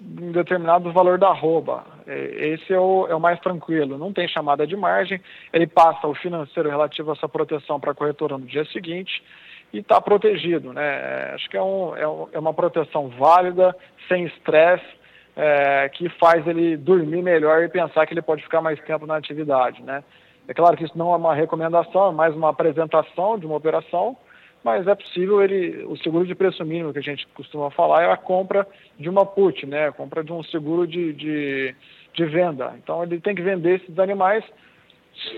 um 0.00 0.32
determinado 0.32 0.92
valor 0.92 1.18
da 1.18 1.28
arroba. 1.28 1.84
É, 2.06 2.52
esse 2.54 2.72
é 2.72 2.78
o, 2.78 3.06
é 3.08 3.14
o, 3.14 3.20
mais 3.20 3.38
tranquilo. 3.40 3.98
Não 3.98 4.12
tem 4.12 4.28
chamada 4.28 4.66
de 4.66 4.76
margem, 4.76 5.20
ele 5.52 5.66
passa 5.66 6.06
o 6.06 6.14
financeiro 6.14 6.68
relativo 6.68 7.10
a 7.10 7.14
essa 7.14 7.28
proteção 7.28 7.80
para 7.80 7.92
a 7.92 7.94
corretora 7.94 8.38
no 8.38 8.46
dia 8.46 8.64
seguinte 8.66 9.22
e 9.72 9.78
está 9.78 10.00
protegido. 10.00 10.72
Né? 10.72 10.82
É, 10.82 11.32
acho 11.34 11.48
que 11.48 11.56
é, 11.56 11.62
um, 11.62 11.96
é, 11.96 12.02
é, 12.32 12.38
uma 12.38 12.54
proteção 12.54 13.08
válida, 13.08 13.74
sem 14.08 14.24
estresse, 14.24 14.86
é, 15.36 15.88
que 15.90 16.08
faz 16.10 16.46
ele 16.46 16.76
dormir 16.76 17.22
melhor 17.22 17.62
e 17.62 17.68
pensar 17.68 18.06
que 18.06 18.14
ele 18.14 18.22
pode 18.22 18.42
ficar 18.42 18.60
mais 18.60 18.80
tempo 18.80 19.06
na 19.06 19.16
atividade. 19.16 19.82
Né? 19.82 20.02
É 20.48 20.54
claro 20.54 20.76
que 20.76 20.84
isso 20.84 20.96
não 20.96 21.12
é 21.12 21.16
uma 21.16 21.34
recomendação, 21.34 22.08
é 22.08 22.12
mais 22.12 22.34
uma 22.34 22.50
apresentação 22.50 23.38
de 23.38 23.46
uma 23.46 23.56
operação, 23.56 24.16
mas 24.68 24.86
é 24.86 24.94
possível 24.94 25.42
ele, 25.42 25.82
o 25.84 25.96
seguro 25.96 26.26
de 26.26 26.34
preço 26.34 26.62
mínimo 26.64 26.92
que 26.92 26.98
a 26.98 27.02
gente 27.02 27.26
costuma 27.28 27.70
falar 27.70 28.02
é 28.02 28.12
a 28.12 28.16
compra 28.16 28.66
de 28.98 29.08
uma 29.08 29.24
put, 29.24 29.64
né, 29.66 29.88
a 29.88 29.92
compra 29.92 30.22
de 30.22 30.30
um 30.32 30.42
seguro 30.42 30.86
de, 30.86 31.12
de, 31.14 31.74
de 32.12 32.24
venda. 32.26 32.74
Então 32.76 33.02
ele 33.02 33.18
tem 33.18 33.34
que 33.34 33.42
vender 33.42 33.80
esses 33.80 33.98
animais, 33.98 34.44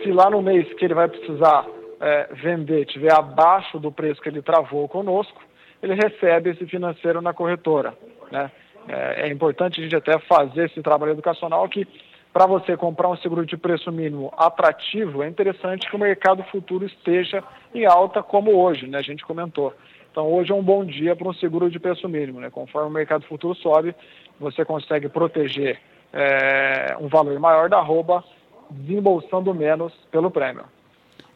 se 0.03 0.11
lá 0.11 0.29
no 0.29 0.43
mês 0.43 0.73
que 0.75 0.85
ele 0.85 0.95
vai 0.95 1.09
precisar 1.09 1.65
é, 2.01 2.29
vender 2.35 2.87
tiver 2.87 3.13
abaixo 3.13 3.79
do 3.79 3.93
preço 3.93 4.21
que 4.21 4.29
ele 4.29 4.43
travou 4.43 4.89
conosco, 4.89 5.41
ele 5.81 5.95
recebe 5.95 6.51
esse 6.51 6.67
financeiro 6.67 7.23
na 7.23 7.33
corretora, 7.33 7.95
né. 8.33 8.51
É, 8.89 9.29
é 9.29 9.29
importante 9.29 9.79
a 9.79 9.83
gente 9.83 9.95
até 9.95 10.19
fazer 10.21 10.65
esse 10.67 10.83
trabalho 10.83 11.13
educacional 11.13 11.69
que 11.69 11.87
para 12.33 12.47
você 12.47 12.77
comprar 12.77 13.09
um 13.09 13.17
seguro 13.17 13.45
de 13.45 13.57
preço 13.57 13.91
mínimo 13.91 14.33
atrativo, 14.37 15.23
é 15.23 15.29
interessante 15.29 15.89
que 15.89 15.97
o 15.97 15.99
mercado 15.99 16.43
futuro 16.45 16.87
esteja 16.87 17.43
em 17.75 17.85
alta 17.87 18.23
como 18.23 18.53
hoje, 18.53 18.87
né? 18.87 18.99
A 18.99 19.03
gente 19.03 19.25
comentou. 19.25 19.75
Então 20.11 20.33
hoje 20.33 20.53
é 20.53 20.55
um 20.55 20.63
bom 20.63 20.85
dia 20.85 21.15
para 21.15 21.29
um 21.29 21.35
seguro 21.35 21.71
de 21.71 21.79
preço 21.79 22.09
mínimo, 22.09 22.41
né? 22.41 22.51
Conforme 22.51 22.89
o 22.89 22.93
mercado 22.93 23.25
futuro 23.27 23.55
sobe, 23.55 23.95
você 24.39 24.65
consegue 24.65 25.09
proteger 25.09 25.81
é, 26.13 26.97
um 27.01 27.09
valor 27.09 27.39
maior 27.39 27.69
da 27.69 27.79
arroba, 27.79 28.23
desembolsando 28.71 29.53
menos 29.55 29.93
pelo 30.11 30.31
prêmio. 30.31 30.65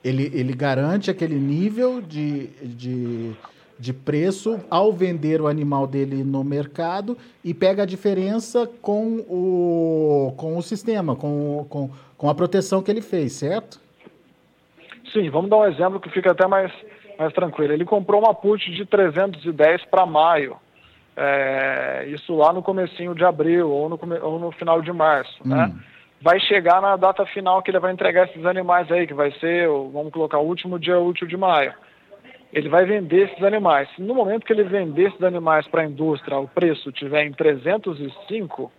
Ele, 0.03 0.31
ele 0.35 0.53
garante 0.53 1.11
aquele 1.11 1.37
nível 1.37 2.01
de, 2.01 2.49
de 2.63 3.35
de 3.78 3.93
preço 3.93 4.61
ao 4.71 4.93
vender 4.93 5.40
o 5.40 5.47
animal 5.47 5.87
dele 5.87 6.23
no 6.23 6.45
mercado 6.45 7.16
e 7.45 7.52
pega 7.52 7.83
a 7.83 7.87
diferença 7.87 8.71
com 8.81 9.19
o, 9.28 10.35
com 10.37 10.57
o 10.57 10.62
sistema, 10.62 11.16
com, 11.16 11.66
com, 11.69 11.90
com 12.16 12.28
a 12.28 12.35
proteção 12.35 12.83
que 12.83 12.90
ele 12.90 13.02
fez, 13.02 13.33
certo? 13.33 13.81
Sim, 15.12 15.28
vamos 15.31 15.50
dar 15.50 15.59
um 15.59 15.66
exemplo 15.66 16.00
que 16.00 16.11
fica 16.11 16.33
até 16.33 16.47
mais, 16.47 16.73
mais 17.19 17.33
tranquilo. 17.33 17.73
Ele 17.73 17.85
comprou 17.85 18.21
uma 18.21 18.35
put 18.35 18.71
de 18.71 18.85
310 18.85 19.85
para 19.87 20.07
maio, 20.07 20.57
é, 21.16 22.07
isso 22.09 22.35
lá 22.35 22.52
no 22.52 22.62
comecinho 22.62 23.14
de 23.14 23.25
abril 23.25 23.71
ou 23.71 23.88
no, 23.88 23.99
ou 24.23 24.38
no 24.38 24.50
final 24.52 24.83
de 24.83 24.93
março, 24.93 25.37
né? 25.45 25.66
hum. 25.66 25.69
né? 25.69 25.75
Vai 26.21 26.40
chegar 26.40 26.81
na 26.81 26.97
data 26.97 27.26
final 27.26 27.62
que 27.62 27.71
ele 27.71 27.78
vai 27.78 27.93
entregar 27.93 28.26
esses 28.26 28.47
animais 28.47 28.90
aí, 28.90 29.07
que 29.07 29.12
vai 29.12 29.31
ser, 29.33 29.69
vamos 29.69 30.11
colocar, 30.11 30.38
o 30.38 30.47
último 30.47 30.78
dia 30.78 30.99
útil 30.99 31.26
de 31.26 31.37
maio 31.37 31.75
ele 32.54 32.68
vai 32.68 32.87
vender 32.87 33.28
esses 33.28 33.42
animais. 33.42 33.88
Se 33.96 34.00
no 34.00 34.14
momento 34.14 34.46
que 34.46 34.52
ele 34.52 34.62
vender 34.62 35.08
esses 35.08 35.23
animais 35.23 35.66
para 35.66 35.82
a 35.82 35.87
indústria, 35.87 36.38
o 36.38 36.46
preço 36.46 36.92
tiver 36.92 37.26
em 37.26 37.32
305, 37.32 38.73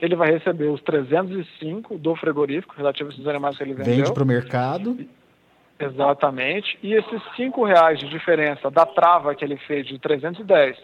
ele 0.00 0.14
vai 0.14 0.30
receber 0.30 0.68
os 0.68 0.80
305 0.82 1.98
do 1.98 2.14
frigorífico 2.14 2.74
relativo 2.76 3.10
a 3.10 3.12
esses 3.12 3.26
animais 3.26 3.56
que 3.56 3.64
ele 3.64 3.74
vendeu. 3.74 3.96
Vende 3.96 4.12
para 4.12 4.22
o 4.22 4.26
mercado. 4.26 4.96
Exatamente. 5.78 6.78
E 6.82 6.94
esses 6.94 7.20
cinco 7.34 7.64
reais 7.64 7.98
de 7.98 8.08
diferença 8.08 8.70
da 8.70 8.86
trava 8.86 9.34
que 9.34 9.44
ele 9.44 9.56
fez 9.56 9.86
de 9.86 9.98
310 9.98 10.78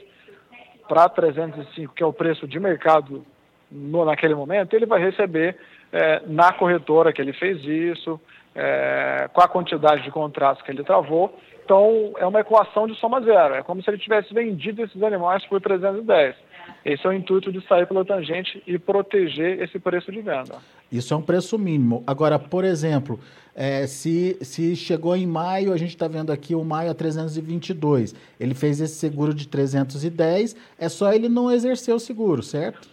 para 0.88 1.08
305, 1.08 1.94
que 1.94 2.02
é 2.02 2.06
o 2.06 2.12
preço 2.12 2.48
de 2.48 2.58
mercado 2.58 3.24
no, 3.70 4.04
naquele 4.04 4.34
momento, 4.34 4.74
ele 4.74 4.86
vai 4.86 5.00
receber 5.00 5.56
é, 5.92 6.22
na 6.26 6.52
corretora 6.52 7.12
que 7.12 7.20
ele 7.20 7.32
fez 7.32 7.64
isso, 7.64 8.20
é, 8.54 9.28
com 9.32 9.40
a 9.40 9.48
quantidade 9.48 10.02
de 10.02 10.10
contratos 10.10 10.62
que 10.62 10.70
ele 10.72 10.82
travou 10.82 11.32
então, 11.66 12.12
é 12.16 12.24
uma 12.24 12.40
equação 12.40 12.86
de 12.86 12.94
soma 12.94 13.20
zero. 13.20 13.54
É 13.54 13.62
como 13.62 13.82
se 13.82 13.90
ele 13.90 13.98
tivesse 13.98 14.32
vendido 14.32 14.82
esses 14.84 15.02
animais 15.02 15.44
por 15.46 15.60
310. 15.60 16.36
Esse 16.84 17.04
é 17.04 17.10
o 17.10 17.12
intuito 17.12 17.50
de 17.50 17.60
sair 17.66 17.86
pela 17.86 18.04
tangente 18.04 18.62
e 18.64 18.78
proteger 18.78 19.60
esse 19.60 19.76
preço 19.76 20.12
de 20.12 20.20
venda. 20.20 20.58
Isso 20.90 21.12
é 21.12 21.16
um 21.16 21.22
preço 21.22 21.58
mínimo. 21.58 22.04
Agora, 22.06 22.38
por 22.38 22.64
exemplo, 22.64 23.18
é, 23.52 23.84
se, 23.88 24.38
se 24.42 24.76
chegou 24.76 25.16
em 25.16 25.26
maio, 25.26 25.72
a 25.72 25.76
gente 25.76 25.90
está 25.90 26.06
vendo 26.06 26.30
aqui 26.30 26.54
o 26.54 26.64
maio 26.64 26.92
a 26.92 26.94
322. 26.94 28.14
Ele 28.38 28.54
fez 28.54 28.80
esse 28.80 28.94
seguro 28.94 29.34
de 29.34 29.48
310, 29.48 30.54
é 30.78 30.88
só 30.88 31.12
ele 31.12 31.28
não 31.28 31.50
exercer 31.50 31.92
o 31.92 31.98
seguro, 31.98 32.44
certo? 32.44 32.88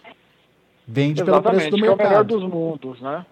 Vende 0.86 1.22
Exatamente, 1.22 1.42
pelo 1.42 1.54
preço 1.54 1.70
do 1.70 1.78
mercado. 1.78 2.00
é 2.00 2.06
o 2.06 2.08
melhor 2.08 2.24
dos 2.24 2.42
mundos, 2.42 3.00
né? 3.00 3.24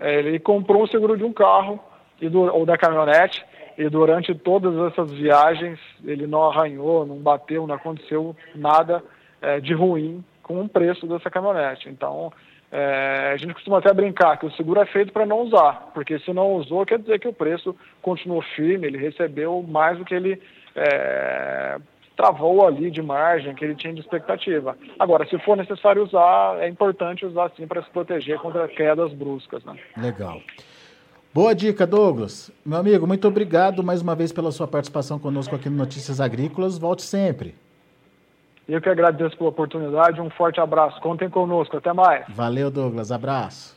É, 0.00 0.20
ele 0.20 0.38
comprou 0.38 0.84
um 0.84 0.86
seguro 0.86 1.16
de 1.16 1.24
um 1.24 1.32
carro 1.32 1.80
e 2.20 2.28
ou 2.28 2.64
da 2.64 2.78
caminhonete 2.78 3.44
e 3.76 3.88
durante 3.88 4.34
todas 4.34 4.74
essas 4.92 5.10
viagens 5.12 5.78
ele 6.04 6.26
não 6.26 6.44
arranhou, 6.44 7.06
não 7.06 7.16
bateu, 7.16 7.66
não 7.66 7.74
aconteceu 7.74 8.36
nada 8.54 9.02
é, 9.40 9.60
de 9.60 9.74
ruim 9.74 10.24
com 10.42 10.60
o 10.62 10.68
preço 10.68 11.06
dessa 11.06 11.30
caminhonete. 11.30 11.88
Então, 11.88 12.32
é, 12.70 13.32
a 13.34 13.36
gente 13.36 13.54
costuma 13.54 13.78
até 13.78 13.92
brincar 13.92 14.38
que 14.38 14.46
o 14.46 14.52
seguro 14.52 14.80
é 14.80 14.86
feito 14.86 15.12
para 15.12 15.26
não 15.26 15.40
usar, 15.40 15.90
porque 15.92 16.18
se 16.18 16.32
não 16.32 16.54
usou, 16.54 16.86
quer 16.86 16.98
dizer 16.98 17.18
que 17.18 17.28
o 17.28 17.32
preço 17.32 17.76
continuou 18.00 18.42
firme, 18.56 18.86
ele 18.86 18.98
recebeu 18.98 19.62
mais 19.62 19.98
do 19.98 20.04
que 20.04 20.14
ele 20.14 20.40
é, 20.74 21.78
travou 22.16 22.66
ali 22.66 22.90
de 22.90 23.02
margem, 23.02 23.54
que 23.54 23.64
ele 23.64 23.74
tinha 23.74 23.92
de 23.92 24.00
expectativa. 24.00 24.76
Agora, 24.98 25.26
se 25.26 25.38
for 25.40 25.56
necessário 25.56 26.02
usar, 26.02 26.58
é 26.60 26.68
importante 26.68 27.26
usar 27.26 27.50
sim 27.56 27.66
para 27.66 27.82
se 27.82 27.90
proteger 27.90 28.38
contra 28.38 28.68
quedas 28.68 29.12
bruscas. 29.12 29.64
Né? 29.64 29.76
Legal. 29.96 30.40
Boa 31.34 31.54
dica, 31.54 31.86
Douglas. 31.86 32.50
Meu 32.62 32.78
amigo, 32.78 33.06
muito 33.06 33.26
obrigado 33.26 33.82
mais 33.82 34.02
uma 34.02 34.14
vez 34.14 34.30
pela 34.30 34.52
sua 34.52 34.68
participação 34.68 35.18
conosco 35.18 35.56
aqui 35.56 35.70
no 35.70 35.76
Notícias 35.78 36.20
Agrícolas. 36.20 36.76
Volte 36.76 37.00
sempre. 37.00 37.54
Eu 38.68 38.82
que 38.82 38.88
agradeço 38.90 39.38
pela 39.38 39.48
oportunidade. 39.48 40.20
Um 40.20 40.28
forte 40.28 40.60
abraço. 40.60 41.00
Contem 41.00 41.30
conosco. 41.30 41.74
Até 41.74 41.90
mais. 41.90 42.26
Valeu, 42.28 42.70
Douglas. 42.70 43.10
Abraço. 43.10 43.74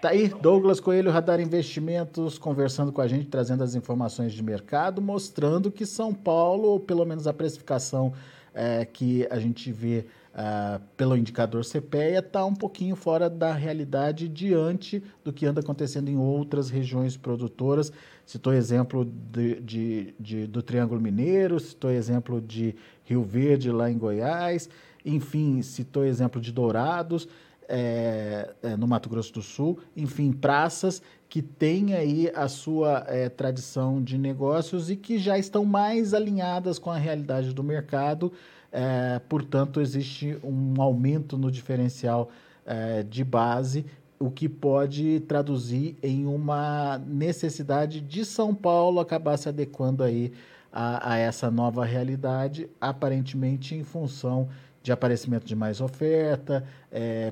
Tá 0.00 0.08
aí, 0.08 0.26
Douglas 0.26 0.80
Coelho, 0.80 1.12
Radar 1.12 1.38
Investimentos, 1.38 2.38
conversando 2.38 2.90
com 2.90 3.00
a 3.00 3.06
gente, 3.06 3.28
trazendo 3.28 3.62
as 3.62 3.76
informações 3.76 4.32
de 4.32 4.42
mercado, 4.42 5.00
mostrando 5.00 5.70
que 5.70 5.86
São 5.86 6.12
Paulo, 6.12 6.70
ou 6.70 6.80
pelo 6.80 7.04
menos 7.04 7.28
a 7.28 7.32
precificação 7.32 8.12
é, 8.52 8.84
que 8.84 9.28
a 9.30 9.38
gente 9.38 9.70
vê 9.70 10.06
uh, 10.32 10.82
pelo 10.96 11.16
indicador 11.16 11.64
CPEA 11.64 12.20
está 12.20 12.44
um 12.44 12.54
pouquinho 12.54 12.96
fora 12.96 13.28
da 13.28 13.52
realidade 13.52 14.28
diante 14.28 15.02
do 15.24 15.32
que 15.32 15.46
anda 15.46 15.60
acontecendo 15.60 16.08
em 16.08 16.16
outras 16.16 16.70
regiões 16.70 17.16
produtoras. 17.16 17.92
Citou 18.24 18.52
exemplo 18.52 19.04
de, 19.04 19.60
de, 19.60 20.14
de, 20.18 20.46
do 20.46 20.62
Triângulo 20.62 21.00
Mineiro, 21.00 21.58
citou 21.60 21.90
exemplo 21.90 22.40
de 22.40 22.74
Rio 23.04 23.22
Verde 23.22 23.70
lá 23.70 23.90
em 23.90 23.98
Goiás, 23.98 24.68
enfim, 25.04 25.62
citou 25.62 26.04
exemplo 26.04 26.40
de 26.40 26.52
Dourados. 26.52 27.28
É, 27.74 28.52
é, 28.62 28.76
no 28.76 28.86
Mato 28.86 29.08
Grosso 29.08 29.32
do 29.32 29.40
Sul, 29.40 29.78
enfim, 29.96 30.30
praças 30.30 31.00
que 31.32 31.40
têm 31.40 31.94
aí 31.94 32.30
a 32.34 32.46
sua 32.46 33.06
é, 33.08 33.26
tradição 33.26 34.02
de 34.02 34.18
negócios 34.18 34.90
e 34.90 34.96
que 34.96 35.16
já 35.16 35.38
estão 35.38 35.64
mais 35.64 36.12
alinhadas 36.12 36.78
com 36.78 36.90
a 36.90 36.98
realidade 36.98 37.54
do 37.54 37.64
mercado 37.64 38.30
é, 38.70 39.18
portanto, 39.30 39.80
existe 39.80 40.38
um 40.44 40.74
aumento 40.82 41.38
no 41.38 41.50
diferencial 41.50 42.28
é, 42.66 43.02
de 43.02 43.24
base, 43.24 43.86
o 44.18 44.30
que 44.30 44.46
pode 44.46 45.20
traduzir 45.20 45.96
em 46.02 46.26
uma 46.26 46.98
necessidade 46.98 48.02
de 48.02 48.26
São 48.26 48.54
Paulo 48.54 49.00
acabar 49.00 49.38
se 49.38 49.48
adequando 49.48 50.04
aí 50.04 50.34
a, 50.70 51.14
a 51.14 51.16
essa 51.16 51.50
nova 51.50 51.82
realidade, 51.82 52.68
aparentemente 52.78 53.74
em 53.74 53.82
função 53.82 54.50
de 54.82 54.92
aparecimento 54.92 55.46
de 55.46 55.54
mais 55.54 55.80
oferta, 55.80 56.64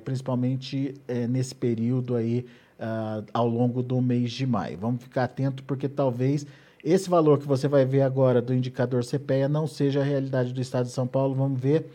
principalmente 0.04 0.94
nesse 1.28 1.52
período 1.52 2.14
aí 2.14 2.46
uh, 2.80 3.24
ao 3.32 3.46
longo 3.46 3.82
do 3.82 4.00
mês 4.00 4.32
de 4.32 4.46
maio. 4.46 4.78
Vamos 4.78 5.02
ficar 5.02 5.24
atento 5.24 5.62
porque 5.64 5.88
talvez 5.88 6.46
esse 6.82 7.10
valor 7.10 7.38
que 7.38 7.46
você 7.46 7.68
vai 7.68 7.84
ver 7.84 8.00
agora 8.02 8.40
do 8.40 8.54
indicador 8.54 9.04
CPEA 9.04 9.48
não 9.48 9.66
seja 9.66 10.00
a 10.00 10.04
realidade 10.04 10.52
do 10.52 10.60
estado 10.60 10.86
de 10.86 10.92
São 10.92 11.06
Paulo. 11.06 11.34
Vamos 11.34 11.60
ver. 11.60 11.90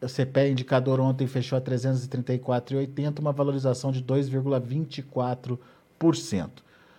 O 0.00 0.06
CPEA 0.06 0.50
indicador 0.50 1.00
ontem 1.00 1.26
fechou 1.26 1.56
a 1.56 1.60
334,80, 1.60 3.18
uma 3.18 3.32
valorização 3.32 3.90
de 3.90 4.04
2,24%. 4.04 5.58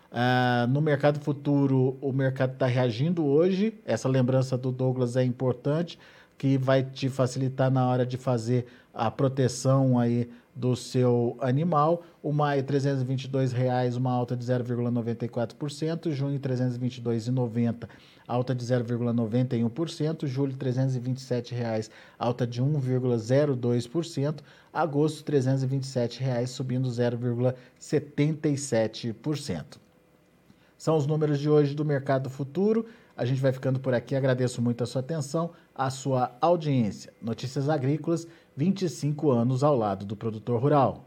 Uh, 0.10 0.65
no 0.69 0.82
mercado 0.82 1.19
futuro, 1.19 1.95
o 2.02 2.12
mercado 2.12 2.54
está 2.54 2.65
reagindo 2.65 3.23
hoje. 3.23 3.76
Essa 3.86 4.10
lembrança 4.10 4.58
do 4.58 4.71
Douglas 4.71 5.15
é 5.15 5.23
importante, 5.23 6.00
que 6.39 6.58
vai 6.58 6.82
te 6.82 7.08
facilitar 7.08 7.69
na 7.69 7.88
hora 7.88 8.04
de 8.04 8.17
fazer 8.17 8.65
a 8.93 9.12
proteção 9.12 10.00
aí 10.00 10.28
do 10.58 10.76
seu 10.76 11.38
animal. 11.39 12.04
O 12.22 12.34
maio, 12.34 12.62
R$ 12.62 12.67
322,00, 12.67 13.96
uma 13.96 14.12
alta 14.12 14.36
de 14.36 14.43
0,94%. 14.43 16.12
Junho, 16.12 16.34
R$ 16.34 16.39
322,90, 16.39 17.88
alta 18.28 18.54
de 18.56 18.65
0,91%. 18.65 20.26
Julho, 20.26 20.54
R$ 20.54 20.58
327,00, 20.58 21.91
alta 22.17 22.48
de 22.48 22.62
1,02%. 22.62 24.39
Agosto, 24.74 25.32
R$ 25.32 25.39
327,00, 25.39 26.48
subindo 26.48 26.89
0,77%. 26.89 29.78
São 30.78 30.98
os 30.98 31.08
números 31.08 31.39
de 31.39 31.50
hoje 31.50 31.74
do 31.76 31.86
Mercado 31.86 32.30
Futuro. 32.30 32.86
A 33.18 33.26
gente 33.26 33.42
vai 33.42 33.52
ficando 33.52 33.80
por 33.80 33.96
aqui. 33.96 34.16
Agradeço 34.16 34.62
muito 34.62 34.84
a 34.84 34.88
sua 34.88 35.02
atenção, 35.02 35.50
a 35.74 35.90
sua 35.90 36.38
audiência. 36.40 37.12
Notícias 37.20 37.68
Agrícolas 37.68 38.28
25 38.56 39.32
anos 39.32 39.64
ao 39.64 39.76
lado 39.76 40.06
do 40.06 40.16
produtor 40.16 40.62
rural. 40.62 41.06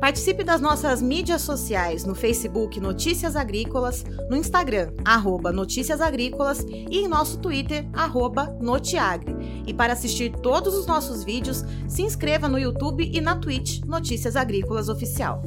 Participe 0.00 0.42
das 0.42 0.60
nossas 0.60 1.00
mídias 1.00 1.42
sociais 1.42 2.04
no 2.04 2.12
Facebook 2.12 2.80
Notícias 2.80 3.36
Agrícolas, 3.36 4.04
no 4.28 4.36
Instagram, 4.36 4.92
arroba 5.04 5.52
Notícias 5.52 6.00
Agrícolas 6.00 6.58
e 6.68 6.98
em 6.98 7.06
nosso 7.06 7.38
Twitter, 7.38 7.88
arroba 7.92 8.46
Notiagre. 8.60 9.36
E 9.64 9.72
para 9.72 9.92
assistir 9.92 10.32
todos 10.32 10.74
os 10.74 10.86
nossos 10.86 11.22
vídeos, 11.22 11.64
se 11.86 12.02
inscreva 12.02 12.48
no 12.48 12.58
YouTube 12.58 13.08
e 13.14 13.20
na 13.20 13.36
Twitch 13.36 13.80
Notícias 13.84 14.34
Agrícolas 14.34 14.88
Oficial. 14.88 15.40